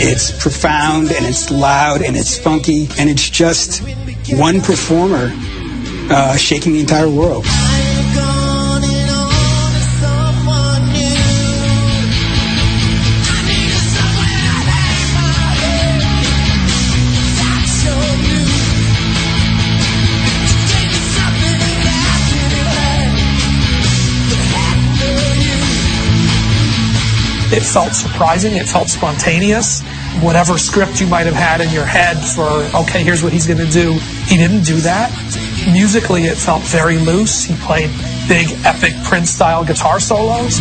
[0.00, 3.82] It's profound and it's loud and it's funky and it's just
[4.30, 5.30] one performer
[6.10, 7.44] uh, shaking the entire world.
[27.52, 28.56] It felt surprising.
[28.56, 29.82] It felt spontaneous.
[30.22, 32.48] Whatever script you might have had in your head for,
[32.82, 33.92] okay, here's what he's going to do,
[34.24, 35.12] he didn't do that.
[35.70, 37.44] Musically, it felt very loose.
[37.44, 37.90] He played
[38.26, 40.60] big, epic Prince style guitar solos.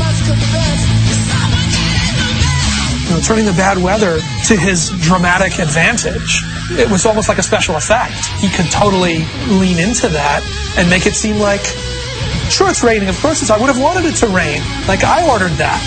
[3.08, 6.44] You know, turning the bad weather to his dramatic advantage.
[6.72, 8.26] It was almost like a special effect.
[8.40, 10.44] He could totally lean into that
[10.78, 11.64] and make it seem like,
[12.50, 13.10] sure, it's raining.
[13.10, 13.52] Of course, it's.
[13.52, 14.62] I would have wanted it to rain.
[14.88, 15.80] Like I ordered that.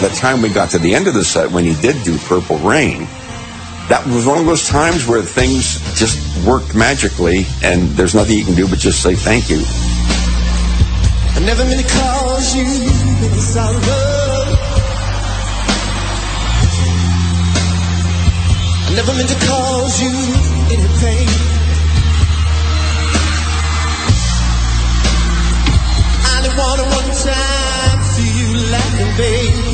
[0.00, 2.16] By the time we got to the end of the set, when he did do
[2.16, 3.04] Purple Rain,
[3.92, 6.16] that was one of those times where things just
[6.46, 9.60] worked magically, and there's nothing you can do but just say thank you.
[11.36, 13.76] I never meant to cause you any sorrow.
[18.88, 20.16] I never meant to cause you
[20.72, 21.28] any pain.
[26.24, 29.69] I only wanted one time to see you laughing, babe.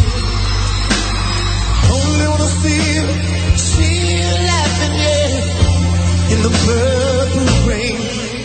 [6.66, 7.96] Purple rain,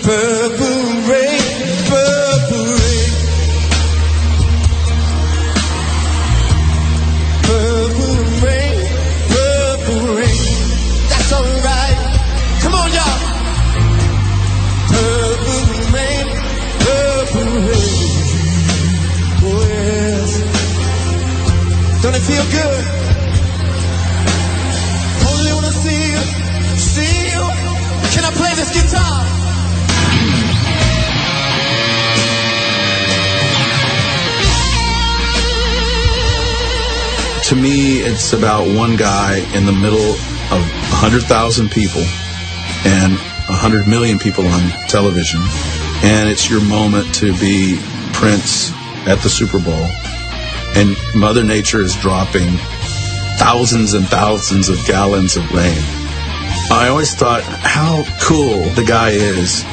[0.03, 1.40] purple rain,
[37.51, 40.61] To me, it's about one guy in the middle of
[41.03, 41.99] 100,000 people
[42.87, 43.11] and
[43.51, 45.41] 100 million people on television.
[46.01, 47.77] And it's your moment to be
[48.13, 48.71] Prince
[49.05, 49.83] at the Super Bowl.
[50.79, 52.55] And Mother Nature is dropping
[53.35, 55.83] thousands and thousands of gallons of rain.
[56.71, 59.65] I always thought how cool the guy is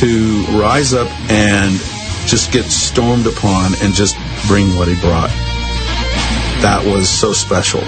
[0.00, 1.72] to rise up and
[2.24, 4.16] just get stormed upon and just
[4.48, 5.30] bring what he brought.
[6.62, 7.80] That was so special.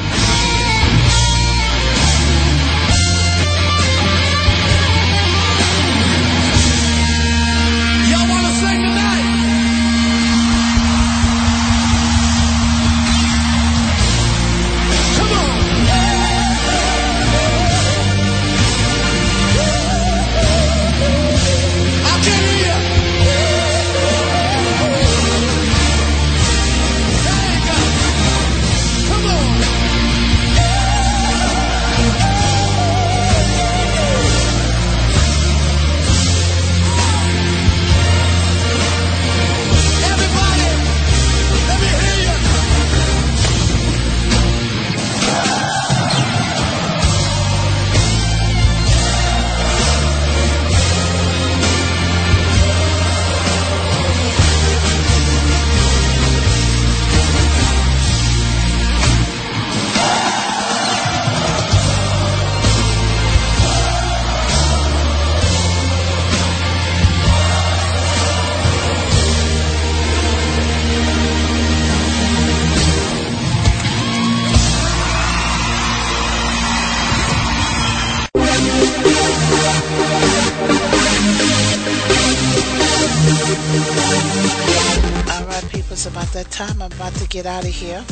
[87.43, 88.05] Get out of here.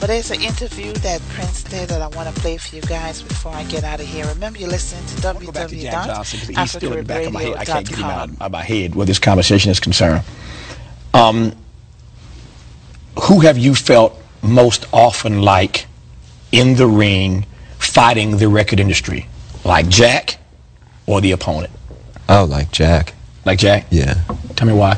[0.00, 3.22] But there's an interview that Prince did that I want to play for you guys
[3.22, 4.26] before I get out of here.
[4.26, 7.26] Remember, you're listening to Go back to Jack Johnson 'cause he's still in the back
[7.26, 7.56] of my head.
[7.56, 10.22] I can't get him out of my head where this conversation is concerned.
[11.12, 11.52] Um,
[13.24, 15.86] who have you felt most often like
[16.52, 17.44] in the ring
[17.78, 19.26] fighting the record industry?
[19.64, 20.38] Like Jack
[21.06, 21.72] or the opponent?
[22.28, 23.14] Oh, like Jack.
[23.44, 23.86] Like Jack?
[23.90, 24.14] Yeah.
[24.56, 24.96] Tell me why.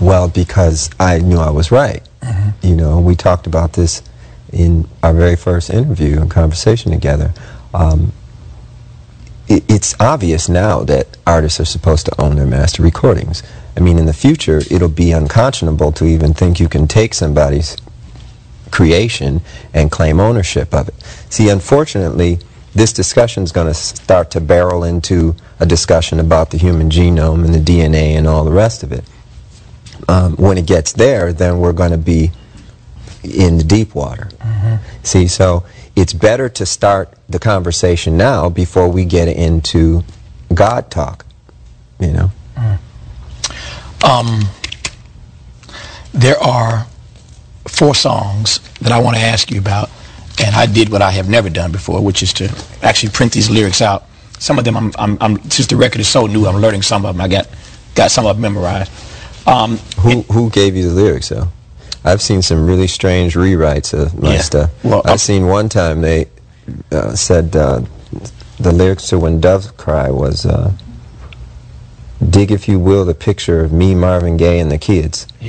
[0.00, 2.02] Well, because I knew I was right.
[2.68, 4.02] You know, we talked about this
[4.52, 7.32] in our very first interview and conversation together.
[7.72, 8.12] Um,
[9.48, 13.42] it, it's obvious now that artists are supposed to own their master recordings.
[13.74, 17.74] I mean, in the future, it'll be unconscionable to even think you can take somebody's
[18.70, 19.40] creation
[19.72, 20.94] and claim ownership of it.
[21.30, 22.38] See, unfortunately,
[22.74, 27.46] this discussion is going to start to barrel into a discussion about the human genome
[27.46, 29.04] and the DNA and all the rest of it.
[30.06, 32.30] Um, when it gets there, then we're going to be
[33.22, 34.28] in the deep water.
[35.02, 35.64] See, so
[35.96, 40.04] it's better to start the conversation now before we get into
[40.54, 41.24] God talk.
[41.98, 42.30] You know.
[44.04, 44.42] Um,
[46.12, 46.86] there are
[47.66, 49.90] four songs that I want to ask you about,
[50.40, 53.50] and I did what I have never done before, which is to actually print these
[53.50, 54.04] lyrics out.
[54.38, 57.04] Some of them, I'm, I'm, I'm since the record is so new, I'm learning some
[57.04, 57.20] of them.
[57.20, 57.48] I got
[57.94, 58.92] got some of them memorized.
[59.46, 61.48] Um, who who gave you the lyrics though?
[62.04, 64.40] I've seen some really strange rewrites of my Yeah.
[64.40, 64.70] stuff.
[64.84, 66.26] Well, I've seen one time they
[66.92, 67.80] uh, said uh,
[68.58, 70.72] the lyrics to "When Doves Cry" was uh,
[72.30, 75.26] "Dig if you will the picture of me, Marvin Gaye, and the kids."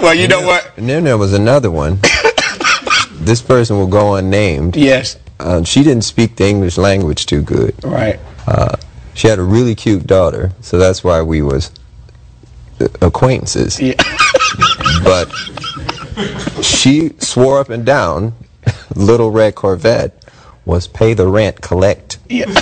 [0.00, 0.72] well, you know what?
[0.76, 1.98] And then there was another one.
[3.12, 4.76] this person will go unnamed.
[4.76, 5.18] Yes.
[5.40, 7.74] Uh, she didn't speak the English language too good.
[7.84, 8.18] Right.
[9.18, 11.72] She had a really cute daughter, so that's why we was
[13.02, 13.80] acquaintances.
[13.80, 13.94] Yeah.
[15.02, 15.26] but
[16.62, 18.32] she swore up and down,
[18.94, 20.22] Little Red Corvette
[20.64, 22.18] was pay the rent, collect.
[22.28, 22.44] Yeah.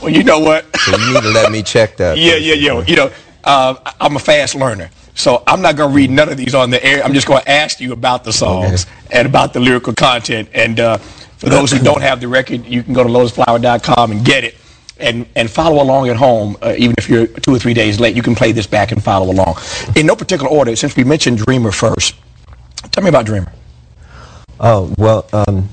[0.00, 0.64] well, you know what?
[0.76, 2.16] So you need to let me check that.
[2.16, 2.84] Yeah, yeah, yeah.
[2.86, 3.10] You know,
[3.42, 4.92] uh, I'm a fast learner.
[5.16, 7.02] So I'm not going to read none of these on the air.
[7.02, 10.50] I'm just going to ask you about the songs and about the lyrical content.
[10.54, 10.98] And uh,
[11.42, 14.54] for those who don't have the record, you can go to lotusflower.com and get it.
[15.00, 18.14] And, and follow along at home, uh, even if you're two or three days late,
[18.14, 19.56] you can play this back and follow along.
[19.96, 22.14] In no particular order, since we mentioned Dreamer first,
[22.92, 23.50] tell me about Dreamer.
[24.60, 25.68] Oh, well, um,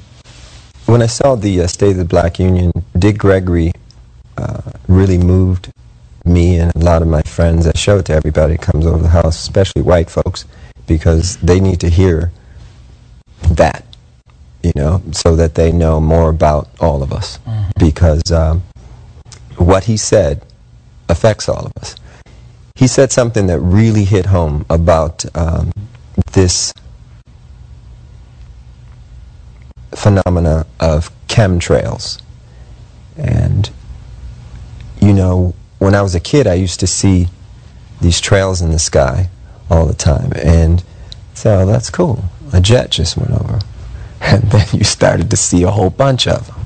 [0.87, 3.71] when I saw the uh, State of the Black Union, Dick Gregory
[4.37, 5.71] uh, really moved
[6.25, 7.67] me and a lot of my friends.
[7.67, 10.45] I show it to everybody that comes over the house, especially white folks,
[10.87, 12.31] because they need to hear
[13.51, 13.85] that,
[14.64, 17.40] you know, so that they know more about all of us.
[17.77, 18.64] Because um,
[19.57, 20.45] what he said
[21.07, 21.95] affects all of us.
[22.76, 25.72] He said something that really hit home about um,
[26.31, 26.73] this
[29.91, 32.22] phenomena of chemtrails.
[33.18, 33.69] And,
[35.02, 37.27] you know, when I was a kid, I used to see
[38.02, 39.30] these trails in the sky
[39.69, 40.31] all the time.
[40.36, 40.84] And
[41.34, 42.23] so that's cool.
[42.53, 43.60] A jet just went over.
[44.21, 46.65] And then you started to see a whole bunch of them.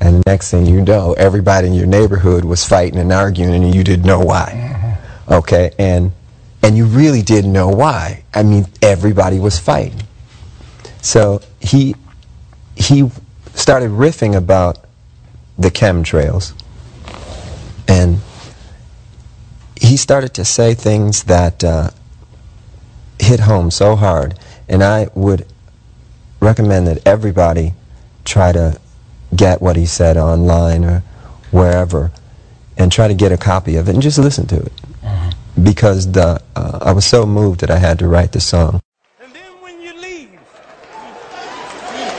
[0.00, 3.74] And the next thing you know, everybody in your neighborhood was fighting and arguing, and
[3.74, 4.98] you didn't know why.
[5.28, 6.12] Okay, and
[6.62, 8.24] and you really didn't know why.
[8.32, 10.02] I mean, everybody was fighting.
[11.02, 11.94] So he
[12.76, 13.10] he
[13.54, 14.78] started riffing about
[15.58, 16.54] the chemtrails,
[17.86, 18.20] and
[19.76, 21.90] he started to say things that uh,
[23.18, 24.38] hit home so hard.
[24.68, 25.46] And I would
[26.40, 27.74] recommend that everybody
[28.24, 28.78] try to
[29.34, 31.02] get what he said online or
[31.50, 32.10] wherever
[32.76, 34.72] and try to get a copy of it and just listen to it.
[35.62, 38.80] Because the, uh, I was so moved that I had to write the song.
[39.20, 40.30] And then when you leave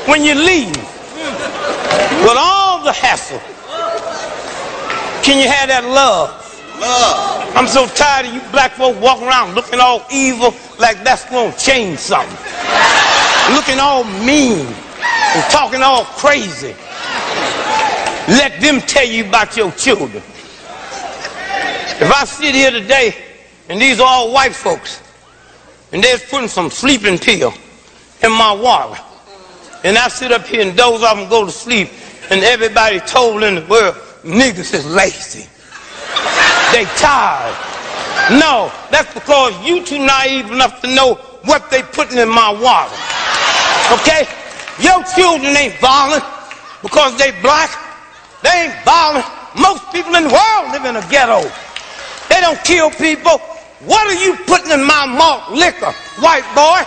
[0.08, 0.76] when you leave,
[2.22, 3.40] with all the hassle,
[5.24, 6.30] can you have that love?
[6.80, 7.56] Love.
[7.56, 11.56] I'm so tired of you black folk walking around looking all evil like that's gonna
[11.58, 12.38] change something.
[13.54, 16.76] Looking all mean and talking all crazy.
[18.28, 20.24] Let them tell you about your children.
[22.02, 23.16] If I sit here today
[23.70, 25.02] and these are all white folks
[25.92, 27.54] and they're putting some sleeping pill
[28.24, 29.00] in my water
[29.84, 31.90] and I sit up here and doze off and go to sleep
[32.30, 35.48] and everybody told in the world niggas is lazy.
[36.72, 37.56] They tired.
[38.40, 42.96] No, that's because you too naive enough to know what they putting in my water.
[44.00, 44.24] Okay?
[44.80, 46.24] Your children ain't violent
[46.82, 47.70] because they black.
[48.42, 49.26] They ain't violent
[49.60, 51.44] Most people in the world live in a ghetto.
[52.32, 53.38] They don't kill people.
[53.84, 55.92] What are you putting in my malt liquor,
[56.24, 56.80] white boy?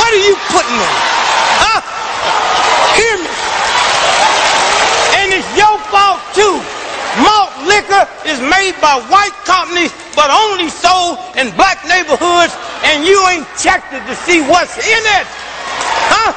[0.00, 0.92] What are you putting in?
[1.60, 1.84] Huh?
[2.96, 3.32] Hear me.
[5.20, 6.56] And it's your fault too.
[7.20, 12.56] Malt liquor is made by white companies, but only sold in black neighborhoods,
[12.88, 15.26] and you ain't checked it to see what's in it.
[16.10, 16.32] Huh?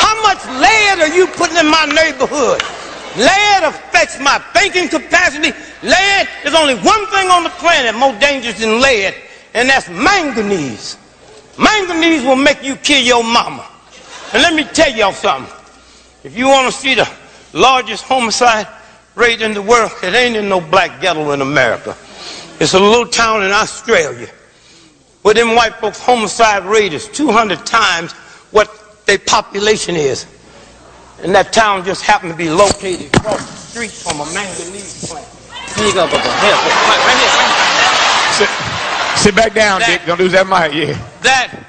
[0.00, 2.62] How much lead are you putting in my neighborhood?
[3.16, 5.52] Lead affects my thinking capacity.
[5.82, 9.14] Lead there's only one thing on the planet more dangerous than lead,
[9.54, 10.96] and that's manganese.
[11.58, 13.66] Manganese will make you kill your mama.
[14.32, 15.52] And let me tell y'all something.
[16.22, 17.08] If you want to see the
[17.52, 18.68] largest homicide
[19.14, 21.96] rate in the world, it ain't in no black ghetto in America.
[22.60, 24.28] It's a little town in Australia
[25.22, 28.12] where them white folks' homicide rate is 200 times
[28.52, 30.26] what their population is.
[31.22, 35.26] And that town just happened to be located across the street from a manganese plant.
[35.76, 36.32] Here you go, Bubba.
[36.40, 39.16] Here, right, right here, right here.
[39.16, 40.00] Sit back down, Dick.
[40.06, 40.72] Don't lose that mic.
[40.72, 40.96] Yeah.
[41.20, 41.66] That,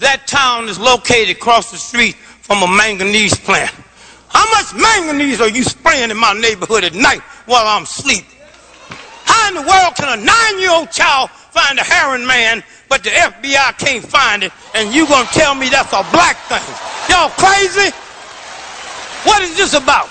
[0.00, 3.74] that town is located across the street from a manganese plant.
[4.28, 8.26] How much manganese are you spraying in my neighborhood at night while I'm asleep?
[9.24, 13.78] How in the world can a nine-year-old child find a heroin man, but the FBI
[13.78, 16.60] can't find it, and you gonna tell me that's a black thing?
[17.08, 17.88] Y'all crazy?
[19.24, 20.10] What is this about?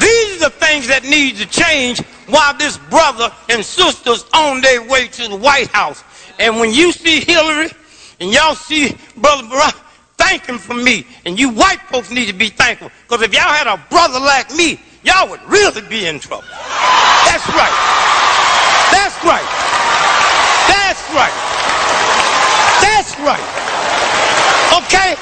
[0.00, 4.82] These are the things that need to change while this brother and sisters on their
[4.82, 6.04] way to the White House.
[6.38, 7.70] And when you see Hillary
[8.20, 9.80] and y'all see Brother Barack,
[10.18, 11.06] thank him for me.
[11.24, 12.90] And you white folks need to be thankful.
[13.02, 16.48] Because if y'all had a brother like me, y'all would really be in trouble.
[16.50, 17.74] That's right.
[18.92, 19.73] That's right.
[20.94, 21.34] That's right.
[22.80, 23.42] That's right.
[24.78, 25.16] Okay?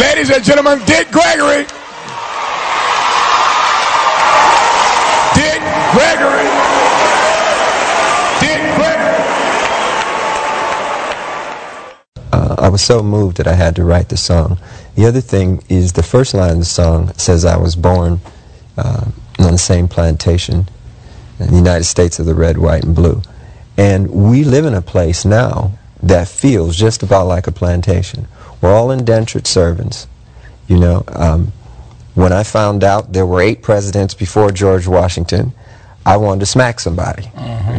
[0.00, 1.62] Ladies and gentlemen, Dick Gregory.
[5.38, 5.62] Dick
[5.94, 6.50] Gregory.
[8.40, 9.22] Dick Gregory.
[12.32, 14.58] uh, I was so moved that I had to write the song.
[14.96, 18.18] The other thing is the first line of the song says I was born
[18.76, 19.04] uh,
[19.38, 20.66] on the same plantation
[21.38, 23.22] in the United States of the red, white, and blue.
[23.76, 25.72] And we live in a place now
[26.02, 28.26] that feels just about like a plantation.
[28.60, 30.06] We're all indentured servants.
[30.68, 31.52] You know, um,
[32.14, 35.52] when I found out there were eight presidents before George Washington,
[36.04, 37.30] I wanted to smack somebody.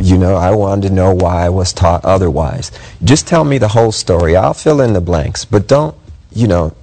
[0.02, 2.72] You know, I wanted to know why I was taught otherwise.
[3.04, 4.36] Just tell me the whole story.
[4.36, 5.96] I'll fill in the blanks, but don't,
[6.32, 6.76] you know,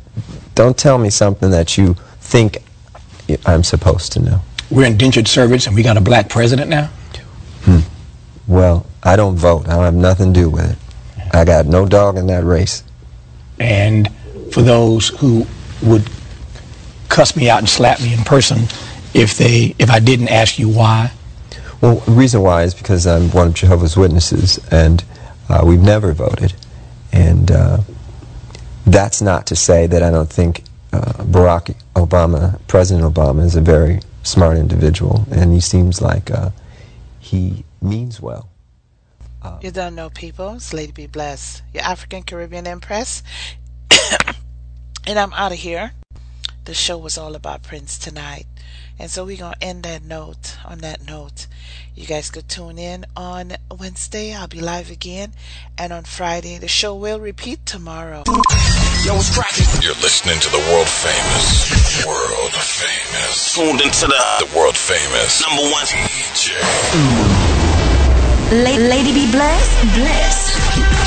[0.55, 2.59] don't tell me something that you think
[3.47, 4.41] I'm supposed to know.
[4.70, 6.91] We're indentured servants and we got a black president now?
[8.47, 9.69] Well, I don't vote.
[9.69, 10.79] I don't have nothing to do with it.
[11.35, 12.85] I got no dog in that race.
[13.59, 14.09] And
[14.53, 15.47] for those who
[15.83, 16.09] would
[17.09, 18.59] cuss me out and slap me in person
[19.15, 21.12] if they if I didn't ask you why.
[21.81, 25.05] Well, the reason why is because I'm one of Jehovah's Witnesses, and
[25.49, 26.55] uh, we've never voted.
[27.12, 27.79] And uh,
[28.87, 33.61] that's not to say that I don't think uh, Barack Obama, President Obama, is a
[33.61, 36.51] very smart individual, and he seems like uh,
[37.21, 38.48] he means well.
[39.43, 40.55] Uh, you don't know people.
[40.55, 43.23] It's Lady B Bless, your African Caribbean Empress.
[45.06, 45.93] and I'm out of here.
[46.65, 48.47] The show was all about Prince tonight.
[48.98, 51.47] And so we're going to end that note on that note.
[51.94, 54.32] You guys could tune in on Wednesday.
[54.32, 55.35] I'll be live again.
[55.77, 58.23] And on Friday, the show will repeat tomorrow.
[59.05, 59.66] Yo, what's cracking?
[59.82, 65.70] You're listening to the world famous, world famous, tuned into the, the world famous number
[65.70, 67.64] one DJ.
[68.53, 70.53] La- lady be blessed, blessed.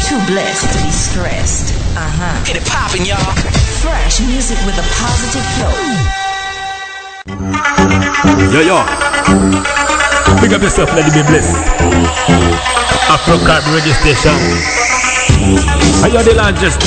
[0.10, 1.70] Too blessed to be stressed.
[1.94, 2.34] Uh huh.
[2.44, 3.34] Get it poppin', y'all.
[3.78, 5.78] Fresh music with a positive flow.
[8.50, 8.82] Yo, yo.
[10.42, 11.54] Big up yourself, let it be blessed.
[13.06, 14.34] Afro Carib radio station.
[16.02, 16.82] Are you the largest?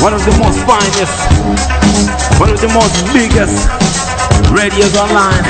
[0.00, 1.28] One of the most finest,
[2.40, 3.68] one of the most biggest
[4.48, 5.44] radios online.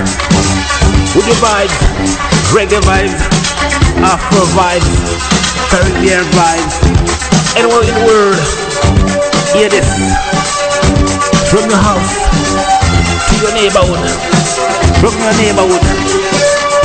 [1.14, 1.72] With the vibes,
[2.52, 3.45] reggae vibes,
[4.04, 4.88] Afro vibes,
[5.70, 6.76] Caribbean vibes,
[7.56, 8.38] anywhere in the world.
[9.54, 9.88] Hear this.
[11.48, 12.12] From your house
[13.30, 14.04] to your neighborhood,
[15.00, 15.84] from your neighborhood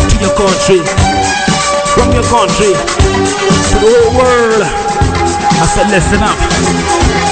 [0.07, 0.79] to your country,
[1.91, 4.63] from your country to the whole world.
[5.61, 6.37] I said, listen up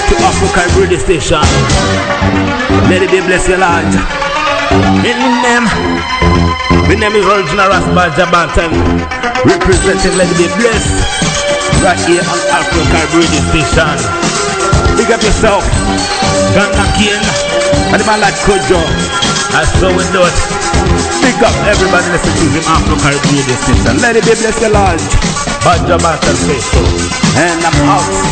[0.10, 1.42] to Afro Carib Radio Station.
[2.90, 3.86] Let it be bless your Lord.
[5.06, 5.66] In them,
[6.88, 8.72] my name is Original Rascal Jabantan,
[9.44, 10.94] representing Let it be blessed
[11.84, 13.98] right here on Afro Carib Radio Station.
[14.96, 15.64] Big up yourself.
[16.56, 17.24] Ghana King.
[17.92, 18.80] And the man like Kojo.
[19.52, 20.38] That's we do it.
[21.24, 22.08] Big up everybody
[22.54, 23.98] him Afro Caribbean radio station.
[24.04, 25.00] Let it be bless your Lord.
[25.66, 26.86] Banja Master Faithful.
[27.40, 28.30] And I'm out.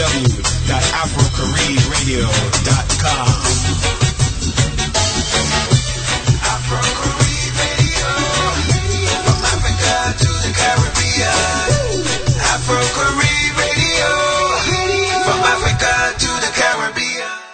[0.00, 2.89] Www.afrocaribradio.com.